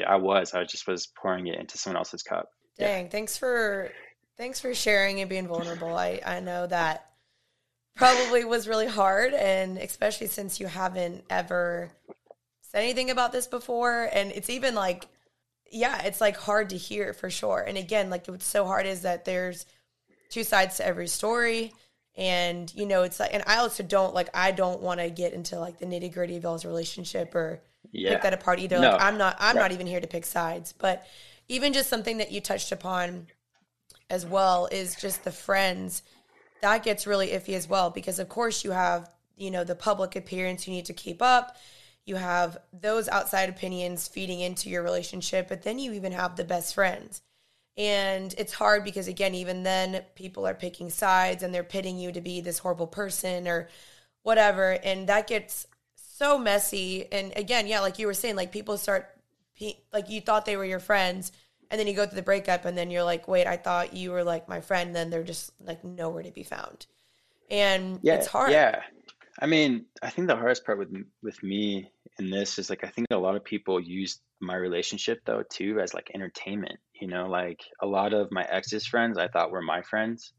[0.07, 0.55] I was.
[0.55, 2.49] I just was pouring it into someone else's cup.
[2.79, 2.89] Yeah.
[2.89, 3.91] Dang, thanks for
[4.37, 5.95] thanks for sharing and being vulnerable.
[5.95, 7.07] I I know that
[7.97, 11.91] probably was really hard and especially since you haven't ever
[12.63, 15.07] said anything about this before and it's even like
[15.73, 17.61] yeah, it's like hard to hear for sure.
[17.61, 19.67] And again, like what's so hard is that there's
[20.29, 21.73] two sides to every story
[22.17, 25.33] and you know, it's like and I also don't like I don't want to get
[25.33, 27.61] into like the nitty-gritty of y'all's relationship or
[27.93, 28.11] Yeah.
[28.15, 28.79] pick that apart either.
[28.79, 28.93] No.
[28.93, 29.63] Like I'm not I'm Right.
[29.63, 31.07] not even here to pick sides, but
[31.49, 33.27] even just something that you touched upon
[34.09, 36.03] as well is just the friends.
[36.63, 40.15] That gets really iffy as well because of course you have, you know, the public
[40.17, 41.57] appearance you need to keep up.
[42.07, 46.45] You have those outside opinions feeding into your relationship, but then you even have the
[46.45, 47.23] best friends.
[47.77, 52.13] And it's hard because again, even then people are picking sides and they're pitting you
[52.13, 53.69] to be this horrible person or
[54.23, 55.67] whatever and that gets
[56.21, 59.09] so messy and again yeah like you were saying like people start
[59.93, 61.33] like you thought they were your friends
[61.71, 64.11] and then you go through the breakup and then you're like wait i thought you
[64.11, 66.87] were like my friend then they're just like nowhere to be found
[67.51, 68.17] and Yeah.
[68.17, 68.83] it's hard Yeah.
[69.43, 72.89] I mean, I think the hardest part with with me in this is like I
[72.89, 76.79] think a lot of people use my relationship though too as like entertainment.
[77.01, 80.33] You know, like a lot of my ex's friends I thought were my friends,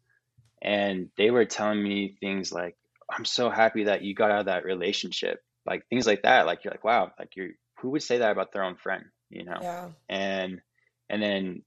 [0.61, 2.75] and they were telling me things like,
[3.09, 6.45] "I'm so happy that you got out of that relationship." Like things like that.
[6.45, 9.05] Like you're like, "Wow!" Like you're who would say that about their own friend?
[9.29, 9.59] You know?
[9.61, 10.61] yeah and
[11.09, 11.61] and then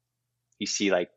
[0.58, 1.10] you see like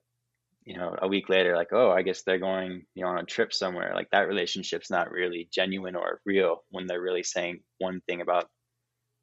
[0.66, 3.24] you know a week later like oh i guess they're going you know on a
[3.24, 8.02] trip somewhere like that relationship's not really genuine or real when they're really saying one
[8.08, 8.50] thing about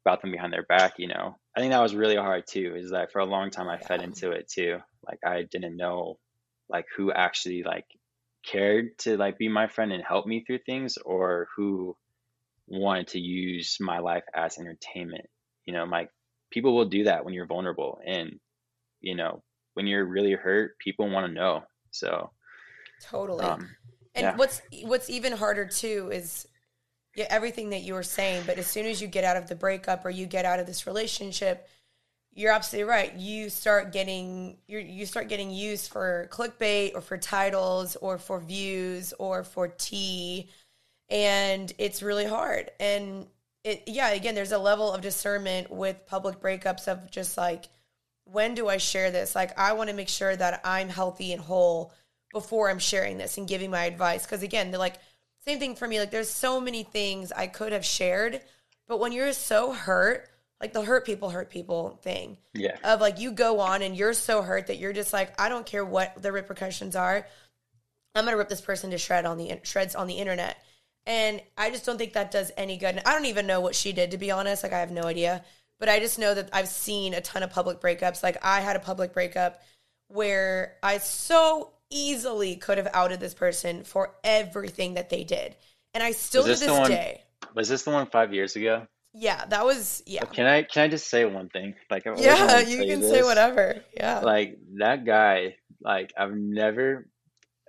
[0.05, 2.91] about them behind their back you know i think that was really hard too is
[2.91, 6.17] that for a long time i fed into it too like i didn't know
[6.67, 7.85] like who actually like
[8.43, 11.95] cared to like be my friend and help me through things or who
[12.67, 15.25] wanted to use my life as entertainment
[15.65, 16.09] you know like
[16.51, 18.39] people will do that when you're vulnerable and
[19.01, 22.31] you know when you're really hurt people want to know so
[23.01, 23.45] Totally.
[23.45, 23.69] Um,
[24.13, 24.35] and yeah.
[24.35, 26.47] what's what's even harder too is
[27.15, 29.55] yeah, everything that you were saying, but as soon as you get out of the
[29.55, 31.67] breakup or you get out of this relationship,
[32.33, 33.13] you're absolutely right.
[33.15, 38.39] You start getting you you start getting used for clickbait or for titles or for
[38.39, 40.49] views or for tea
[41.09, 42.71] and it's really hard.
[42.79, 43.27] And
[43.63, 47.65] it yeah, again, there's a level of discernment with public breakups of just like
[48.25, 49.35] when do I share this?
[49.35, 51.93] Like I want to make sure that I'm healthy and whole
[52.33, 54.97] before I'm sharing this and giving my advice cuz again, they're like
[55.45, 55.99] same thing for me.
[55.99, 58.41] Like there's so many things I could have shared,
[58.87, 62.77] but when you're so hurt, like the hurt people hurt people thing yeah.
[62.83, 65.65] of like you go on and you're so hurt that you're just like I don't
[65.65, 67.27] care what the repercussions are.
[68.15, 70.57] I'm gonna rip this person to shred on the shreds on the internet,
[71.05, 72.95] and I just don't think that does any good.
[72.95, 74.63] And I don't even know what she did to be honest.
[74.63, 75.43] Like I have no idea,
[75.79, 78.23] but I just know that I've seen a ton of public breakups.
[78.23, 79.61] Like I had a public breakup
[80.07, 85.55] where I so easily could have outed this person for everything that they did,
[85.93, 87.21] and I still to this this one- day.
[87.53, 88.87] Was this the one five years ago?
[89.17, 90.25] Yeah, that was yeah.
[90.25, 91.75] Can I can I just say one thing?
[91.89, 93.81] Like I Yeah, you say can say whatever.
[93.95, 94.19] Yeah.
[94.19, 97.07] Like that guy, like I've never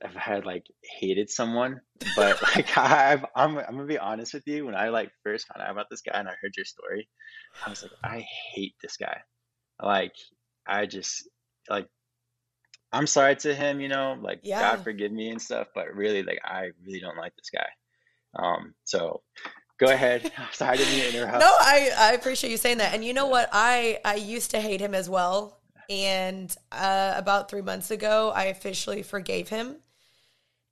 [0.03, 0.67] have had like
[0.99, 1.81] hated someone,
[2.17, 4.67] but like I've I'm I'm gonna be honest with you.
[4.67, 7.09] When I like first found out about this guy and I heard your story,
[7.65, 9.21] I was like, I hate this guy.
[9.83, 10.15] Like
[10.67, 11.29] I just
[11.69, 11.89] like
[12.93, 14.61] I'm sorry to him, you know, like Yeah.
[14.61, 17.69] God forgive me and stuff, but really like I really don't like this guy.
[18.39, 19.23] Um so
[19.79, 20.31] go ahead.
[20.53, 21.41] sorry I didn't interrupt.
[21.41, 22.95] No, I, I appreciate you saying that.
[22.95, 23.49] And you know what?
[23.53, 25.61] I, I used to hate him as well.
[25.89, 29.77] And uh, about three months ago, I officially forgave him.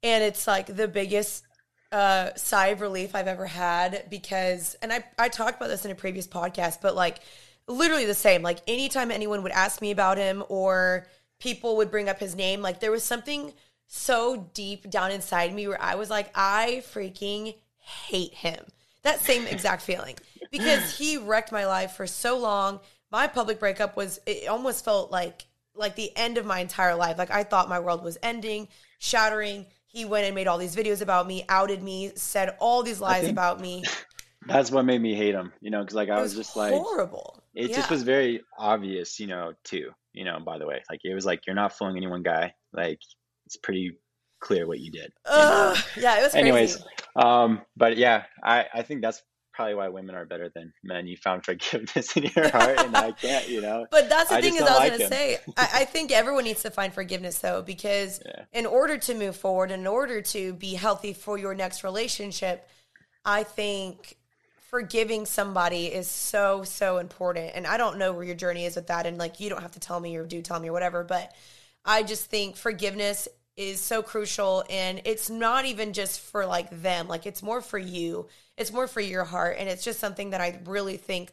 [0.05, 1.45] And it's like the biggest
[1.91, 5.91] uh, sigh of relief I've ever had because, and I, I talked about this in
[5.91, 7.19] a previous podcast, but like
[7.67, 8.43] literally the same.
[8.43, 11.07] Like anytime anyone would ask me about him or
[11.41, 13.53] people would bring up his name, like there was something
[13.87, 18.65] so deep down inside me where I was like, I freaking hate him.
[19.03, 20.17] That same exact feeling
[20.51, 22.81] because he wrecked my life for so long.
[23.11, 27.19] My public breakup was it almost felt like like the end of my entire life.
[27.19, 29.67] Like I thought my world was ending, shattering.
[29.95, 33.29] He went and made all these videos about me, outed me, said all these lies
[33.29, 33.85] about me.
[34.49, 36.73] That's what made me hate him, you know, because like I It was, just like
[36.75, 37.41] horrible.
[37.55, 37.77] it Yeah.
[37.77, 39.91] just was very obvious, you know, too.
[40.13, 42.55] You know, by the way, like it was like you're not fooling any one guy.
[42.73, 42.99] Like
[43.47, 43.97] it's pretty
[44.41, 45.13] clear what you did.
[45.31, 45.75] you know?
[45.97, 46.39] Yeah, it was crazy.
[46.39, 49.23] Anyways, um, but yeah, I I think that's
[49.55, 51.07] probably why women are better than men.
[51.07, 53.49] You found forgiveness in your heart, and I can't.
[53.49, 55.69] You know, But that's the I thing is, I was like going to say, I,
[55.75, 58.45] I think everyone needs to find forgiveness though, because Yeah.
[58.53, 62.69] in order to move forward, in order to be healthy for your next relationship,
[63.25, 64.17] I think
[64.71, 67.53] forgiving somebody is so so important.
[67.55, 69.73] And I don't know where your journey is with that, and like you don't have
[69.73, 71.33] to tell me or do tell me or whatever, but
[71.85, 77.07] I just think forgiveness is so crucial and it's not even just for like them
[77.07, 80.41] like it's more for you it's more for your heart and it's just something that
[80.41, 81.33] i really think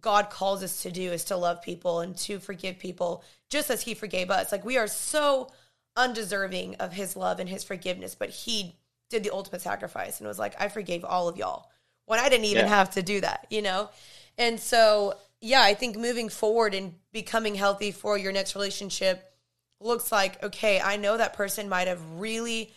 [0.00, 3.82] God calls us to do is to love people and to forgive people just as
[3.82, 4.50] he forgave us.
[4.50, 5.48] Like we are so
[5.96, 8.76] undeserving of his love and his forgiveness, but he
[9.10, 11.70] did the ultimate sacrifice and was like, I forgave all of y'all
[12.06, 12.74] when I didn't even Yeah.
[12.74, 13.90] have to do that, you know?
[14.38, 19.32] And so, yeah, I think moving forward and becoming healthy for your next relationship
[19.78, 22.72] looks like, okay, I know that person might have really,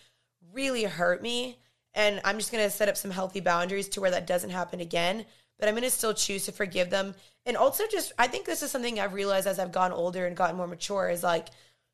[0.52, 1.58] really hurt me.
[1.96, 4.80] And I'm just going to set up some healthy boundaries to where that doesn't happen
[4.80, 5.26] again.
[5.58, 7.14] But I'm going to still choose to forgive them.
[7.44, 10.36] And also, just, I think this is something I've realized as I've gotten older and
[10.36, 11.48] gotten more mature is like,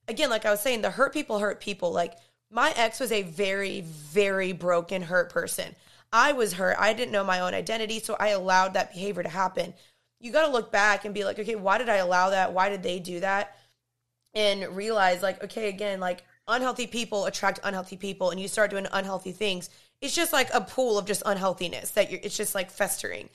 [0.08, 1.92] again, like I was saying, the hurt people hurt people.
[1.92, 2.16] Like,
[2.50, 5.74] my ex was a very, very broken, hurt person.
[6.12, 6.76] I was hurt.
[6.78, 8.00] I didn't know my own identity.
[8.00, 9.72] So I allowed that behavior to happen.
[10.20, 12.52] You got to look back and be like, okay, why did I allow that?
[12.52, 13.56] Why did they do that?
[14.34, 18.86] and realize like okay again like unhealthy people attract unhealthy people and you start doing
[18.92, 19.70] unhealthy things
[20.02, 23.30] it's just like a pool of just unhealthiness that you're it's just like festering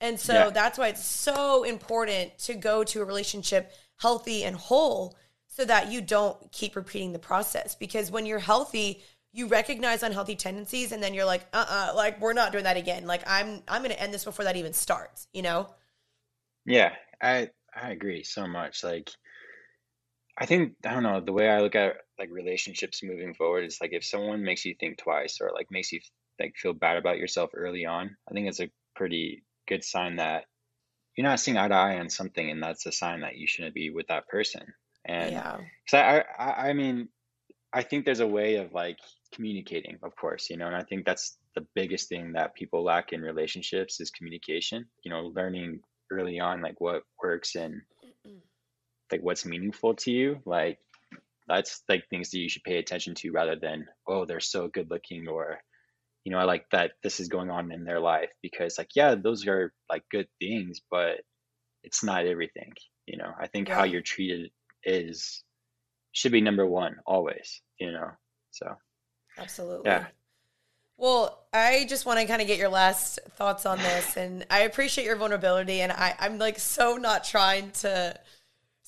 [0.00, 0.50] and so Yeah.
[0.50, 5.16] that's why it's so important to go to a relationship healthy and whole
[5.48, 9.02] so that you don't keep repeating the process because when you're healthy
[9.32, 13.06] you recognize unhealthy tendencies and then you're like uh-uh like we're not doing that again
[13.06, 15.68] like i'm i'm gonna end this before that even starts you know
[16.64, 18.82] Yeah, I I agree so much.
[18.84, 19.10] Like
[20.40, 23.78] I think I don't know, the way I look at like relationships moving forward is
[23.80, 26.00] like if someone makes you think twice or like makes you
[26.40, 30.44] like feel bad about yourself early on, I think it's a pretty good sign that
[31.16, 33.74] you're not seeing eye to eye on something and that's a sign that you shouldn't
[33.74, 34.62] be with that person.
[35.04, 35.58] And yeah
[35.90, 37.08] Cause I, I, I mean,
[37.72, 38.98] I think there's a way of like
[39.34, 43.12] communicating, of course, you know, and I think that's the biggest thing that people lack
[43.12, 44.86] in relationships is communication.
[45.04, 45.80] You know, learning
[46.10, 47.80] early on like what works and
[49.12, 50.40] like what's meaningful to you.
[50.44, 50.78] Like,
[51.50, 54.88] that's like things that you should pay attention to rather than oh they're so good
[54.88, 55.58] looking or
[56.24, 59.16] you know i like that this is going on in their life because like yeah
[59.16, 61.22] those are like good things but
[61.82, 62.72] it's not everything
[63.06, 64.50] you know i think how you're treated
[64.84, 65.42] is
[66.12, 68.10] should be number one always you know
[68.52, 68.76] so
[69.38, 69.90] Absolutely.
[69.90, 70.06] yeah
[70.96, 74.60] Well, I just want to kind of get your last thoughts on this, and I
[74.62, 75.80] appreciate your vulnerability.
[75.80, 78.20] And I, I'm like so not trying to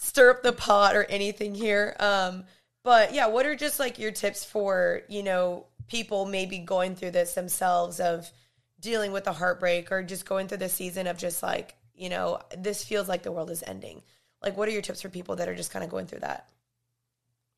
[0.03, 1.95] stir up the pot or anything here.
[2.01, 2.45] Um,
[2.83, 7.13] but yeah, what are just like your tips for you know people maybe going through
[7.13, 8.31] this themselves of
[8.81, 12.41] dealing with the heartbreak or just going through the season of just like you know
[12.59, 14.03] this feels like the world is ending.
[14.43, 16.49] Like, what are your tips for people that are just kind of going through that?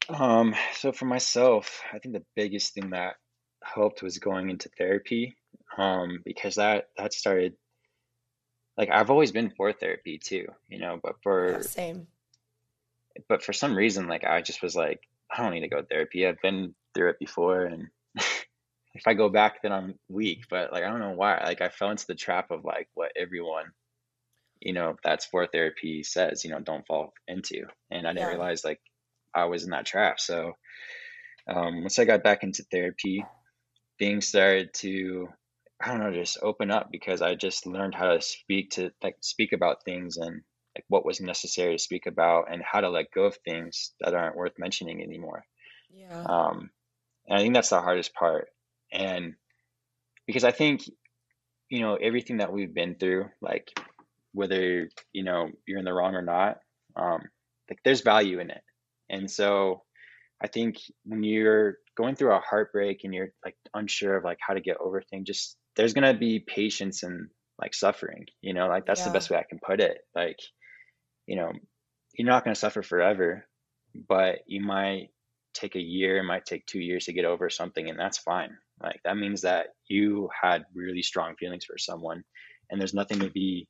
[0.08, 3.14] um so for myself i think the biggest thing that
[3.62, 5.34] helped was going into therapy
[5.78, 7.54] um because that that started
[8.76, 12.06] like i've always been for therapy too you know but Yeah, for same.
[13.28, 15.00] But for some reason like i just was like
[15.32, 16.26] i don't need to go to therapy.
[16.26, 20.44] I've been through it before and if i go back then i'm weak.
[20.50, 21.42] But like i don't know why.
[21.44, 23.66] Like i fell into the trap of like what everyone
[24.60, 27.64] you know that's for therapy says you know don't fall into.
[27.90, 28.28] And i didn't Yeah.
[28.28, 28.80] realize like
[29.34, 30.20] i was in that trap.
[30.20, 30.52] So
[31.48, 33.24] um once i got back into therapy
[33.98, 35.28] things started to
[35.80, 39.16] i don't know just open up because i just learned how to speak to like
[39.20, 40.42] speak about things and
[40.76, 44.14] like what was necessary to speak about and how to let go of things that
[44.14, 45.44] aren't worth mentioning anymore.
[45.90, 46.24] Yeah.
[46.28, 46.70] um
[47.26, 48.48] and i think that's the hardest part.
[48.92, 49.34] And
[50.26, 50.82] because i think
[51.70, 53.70] you know everything that we've been through like
[54.32, 56.58] whether you know you're in the wrong or not
[56.96, 57.22] um
[57.70, 58.62] like there's value in it.
[59.08, 59.82] And so
[60.42, 64.54] i think when you're going through a heartbreak and you're like unsure of like how
[64.54, 67.28] to get over things just there's going to be patience and
[67.60, 69.98] like suffering you know like that's the best way i can put it.
[70.14, 70.38] Like
[71.26, 71.52] you know
[72.16, 73.44] you're not going to suffer forever
[74.08, 75.10] but you might
[75.54, 78.56] take a year it might take two years to get over something and that's fine.
[78.82, 82.24] Like that means that you had really strong feelings for someone
[82.70, 83.68] and there's nothing to be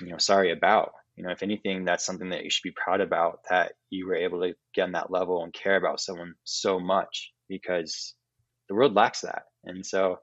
[0.00, 0.92] you know sorry about.
[1.16, 4.14] You know if anything that's something that you should be proud about that you were
[4.14, 8.14] able to get on that level and care about someone so much because
[8.68, 9.42] the world lacks that.
[9.64, 10.18] And so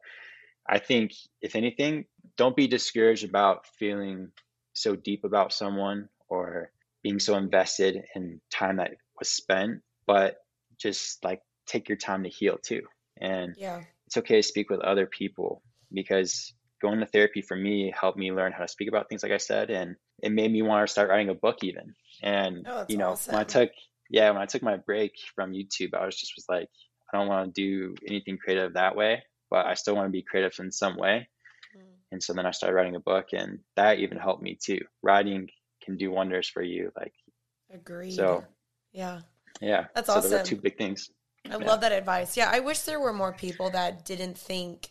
[0.68, 2.06] i think if anything
[2.38, 4.30] don't be discouraged about feeling
[4.74, 6.72] so deep about someone or
[7.04, 10.38] being so invested in time that was spent but
[10.80, 12.82] just like take your time to heal too.
[13.22, 13.82] And Yeah.
[14.08, 15.62] it's okay to speak with other people
[15.94, 19.34] because going to therapy for me helped me learn how to speak about things like
[19.34, 21.94] i said and it made me want to start writing a book even.
[22.24, 23.70] And Oh, you know when i took
[24.10, 26.70] yeah when i took my break from youtube i was just was like
[27.14, 30.24] i don't want to do anything creative that way but i still want to be
[30.24, 31.28] creative in some way.
[31.76, 31.96] Mm.
[32.14, 34.80] and so then i started writing a book and that even helped me too.
[35.04, 35.50] Writing
[35.90, 37.14] can do wonders for you like
[37.74, 38.12] agree.
[38.12, 38.44] so
[38.92, 39.22] Yeah.
[39.62, 40.48] yeah That's so those are awesome.
[40.56, 41.10] two big things
[41.50, 41.58] I Yeah.
[41.58, 42.36] love that advice.
[42.38, 44.90] Yeah, I wish there were more people that didn't think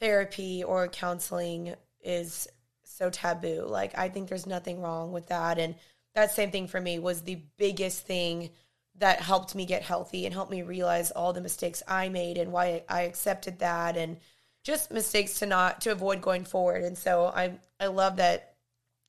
[0.00, 2.48] therapy or counseling is
[2.84, 3.64] so taboo.
[3.66, 5.74] Like I think there's nothing wrong with that and
[6.14, 8.50] that same thing for me was the biggest thing
[8.96, 12.52] that helped me get healthy and helped me realize all the mistakes I made and
[12.52, 14.18] why I accepted that and
[14.64, 16.82] just mistakes to not to avoid going forward.
[16.84, 18.51] And so I I love that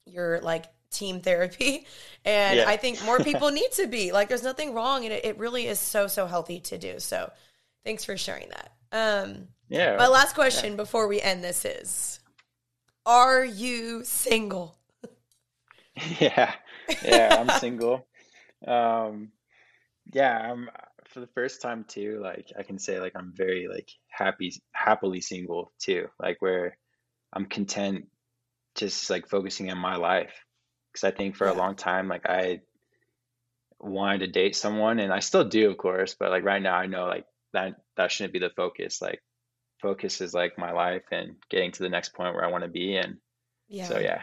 [0.05, 1.85] you're like team therapy
[2.25, 2.69] and Yeah.
[2.69, 5.67] I think more people need to be like there's nothing wrong and it, it really
[5.67, 6.99] is so so healthy to do.
[6.99, 7.31] So
[7.83, 8.71] thanks for sharing that.
[8.91, 12.19] Um yeah my last question before we end this is
[13.05, 14.77] are you single?
[16.19, 16.53] yeah
[17.03, 18.05] yeah i'm single
[18.67, 19.29] um
[20.13, 20.69] yeah i'm
[21.05, 25.21] for the first time too like i can say like i'm very like happy happily
[25.21, 26.77] single too like where
[27.31, 28.07] i'm content
[28.75, 30.33] just like focusing on my life
[30.91, 32.59] because i think for a long time like i
[33.79, 36.85] wanted to date someone and i still do of course but like right now i
[36.85, 39.21] know like that that shouldn't be the focus like
[39.81, 42.69] focus is like my life and getting to the next point where i want to
[42.69, 43.17] be and
[43.67, 43.87] Yeah.
[43.87, 44.21] so yeah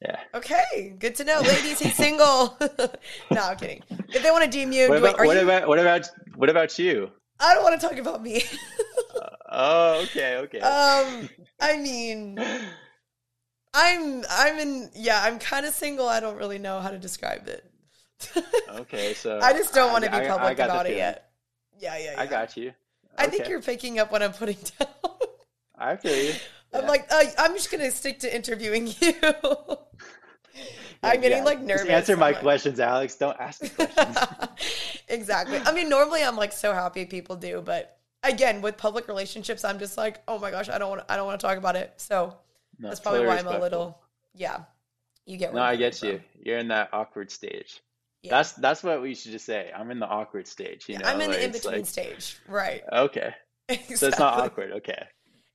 [0.00, 1.40] yeah Okay, good to know.
[1.40, 2.54] Ladies, he's single.
[3.30, 3.82] no, I'm kidding.
[4.12, 6.78] If they want to DM you, what about what you about what about what about
[6.78, 7.10] you
[7.40, 8.42] I don't want to talk about me.
[9.48, 10.60] Oh, okay, okay.
[10.60, 11.30] um,
[11.60, 12.36] I mean,
[13.78, 16.08] I'm I'm in yeah, I'm kind of single.
[16.08, 17.70] I don't really know how to describe it.
[18.70, 21.28] okay, so I just don't want to be I- I public got about it yet.
[21.78, 22.20] Yeah, yeah, yeah.
[22.20, 22.72] I got you.
[23.18, 24.88] I think you're picking up what I'm putting down.
[25.78, 26.32] I feel you.
[26.72, 29.12] I'm like, uh, I'm just gonna stick to interviewing you.
[31.02, 31.88] I'm getting Yeah, like just nervous.
[31.88, 33.16] answer my like- questions, Alex.
[33.16, 34.16] Don't ask me questions.
[35.08, 35.58] exactly.
[35.58, 39.78] I mean, normally I'm like so happy people do, but again, with public relationships, I'm
[39.78, 41.92] just like, oh my gosh, I don't want, I don't want to talk about it.
[41.98, 42.36] So
[42.78, 43.98] No, that's probably totally why I'm a little,
[44.34, 44.64] yeah.
[45.24, 45.54] You get.
[45.54, 46.18] No, I'm I get you.
[46.18, 46.24] from.
[46.44, 47.82] You're in that awkward stage.
[48.22, 48.30] Yeah.
[48.30, 49.70] That's that's what we should just say.
[49.76, 50.88] I'm in the awkward stage.
[50.88, 52.38] You know, I'm in the in between like- stage.
[52.48, 52.82] Right.
[52.92, 53.34] Okay,
[53.94, 54.72] so it's not awkward.
[54.72, 55.06] Okay,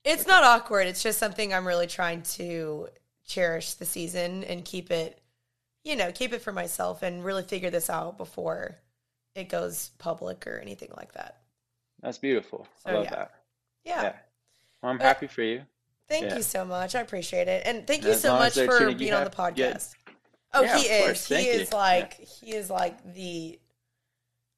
[0.04, 0.86] It's not awkward.
[0.86, 2.88] It's just something I'm really trying to
[3.26, 5.20] cherish the season and keep it,
[5.84, 8.76] you know, keep it for myself and really figure this out before
[9.34, 11.38] it goes public or anything like that.
[12.02, 12.66] that's beautiful.
[12.84, 13.10] I love yeah.
[13.10, 13.30] that.
[13.84, 14.02] Yeah.
[14.02, 14.12] Yeah.
[14.82, 15.62] Well, I'm But- happy for you.
[16.12, 16.36] Thank Yeah.
[16.36, 16.94] you so much.
[16.94, 17.62] I appreciate it.
[17.64, 19.38] And thank you so much for being on the good.
[19.56, 19.94] podcast.
[20.52, 21.26] Oh, Yeah, he is.
[21.26, 23.58] He is like he is like the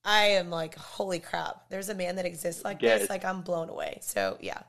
[0.05, 1.71] I am like, holy crap.
[1.71, 3.09] There's a man that exists like this.
[3.09, 3.99] Like I'm blown away.
[4.03, 4.63] So yeah.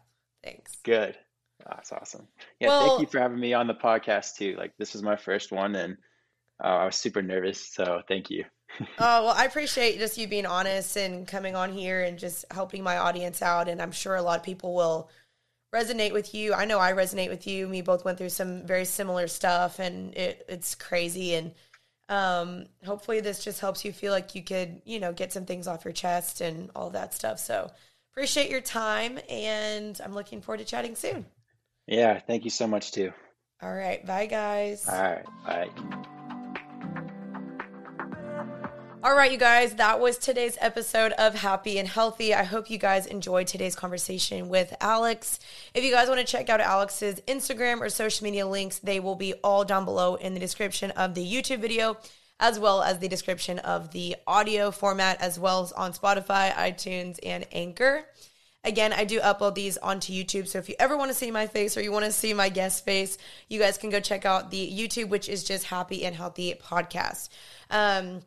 [0.44, 0.78] Thanks.
[0.84, 1.18] Good.
[1.66, 2.28] That's awesome.
[2.60, 4.56] Yeah, Well- thank you for having me on the podcast too.
[4.58, 5.98] Like this is my first one, and
[6.64, 7.74] uh, I was super nervous.
[7.74, 8.46] So thank you.
[9.00, 12.84] Oh, well, I appreciate just you being honest and coming on here and just helping
[12.84, 13.70] my audience out.
[13.70, 15.10] And I'm sure a lot of people will
[15.74, 16.54] resonate with you.
[16.54, 17.68] I know I resonate with you.
[17.68, 21.36] We both went through some very similar stuff and it, it's crazy.
[21.36, 21.52] And
[22.10, 25.68] um, hopefully this just helps you feel like you could, you know, get some things
[25.68, 27.40] off your chest and all that stuff.
[27.40, 27.72] So
[28.14, 31.26] appreciate your time and I'm looking forward to chatting soon.
[31.88, 33.12] Yeah, thank you so much too.
[33.62, 34.06] All right.
[34.06, 34.88] Bye, guys.
[34.88, 36.06] All right, bye.
[39.06, 42.34] All right, you guys, that was today's episode of Happy and Healthy.
[42.34, 45.40] I hope you guys enjoyed today's conversation with Alex.
[45.76, 49.14] If you guys want to check out Alex's Instagram or social media links, they will
[49.14, 51.98] be all down below in the description of the YouTube video,
[52.40, 57.20] as well as the description of the audio format, as well as on Spotify, iTunes,
[57.24, 58.06] and Anchor.
[58.64, 60.48] Again, I do upload these onto YouTube.
[60.48, 62.50] So if you ever want to see my face or you want to see my
[62.50, 66.16] guest face, you guys can go check out the YouTube, which is just Happy and
[66.16, 67.30] Healthy Podcast.
[67.70, 68.22] Um,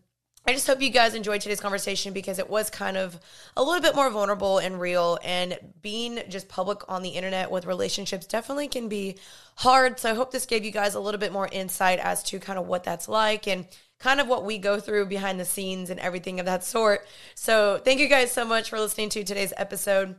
[0.48, 3.20] I just hope you guys enjoyed today's conversation because it was kind of
[3.54, 5.18] a little bit more vulnerable and real.
[5.22, 9.18] And being just public on the internet with relationships definitely can be
[9.56, 10.00] hard.
[10.00, 12.58] So I hope this gave you guys a little bit more insight as to kind
[12.58, 13.66] of what that's like and
[13.98, 17.06] kind of what we go through behind the scenes and everything of that sort.
[17.34, 20.16] So thank you guys so much for listening to today's episode.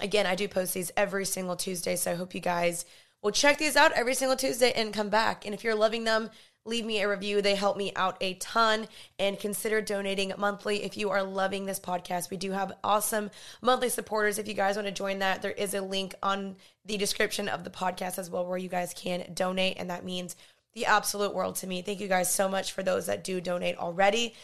[0.00, 1.96] Again, I do post these every single Tuesday.
[1.96, 2.84] So I hope you guys
[3.20, 5.44] will check these out every single Tuesday and come back.
[5.44, 6.30] And if you're loving them,
[6.66, 7.40] leave me a review.
[7.40, 8.88] They help me out a ton.
[9.18, 12.30] And consider donating monthly if you are loving this podcast.
[12.30, 13.30] We do have awesome
[13.62, 14.38] monthly supporters.
[14.38, 17.64] If you guys want to join that, there is a link on the description of
[17.64, 19.76] the podcast as well where you guys can donate.
[19.78, 20.36] And that means
[20.74, 21.82] the absolute world to me.
[21.82, 24.34] Thank you guys so much for those that do donate already.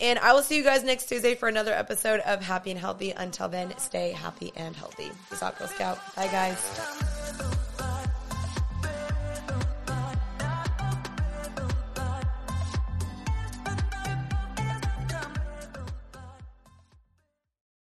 [0.00, 3.12] And I will see you guys next Tuesday for another episode of Happy and Healthy.
[3.12, 5.10] Until then, stay happy and healthy.
[5.28, 5.98] Peace out, Girl Scout.
[6.14, 7.67] Bye, guys.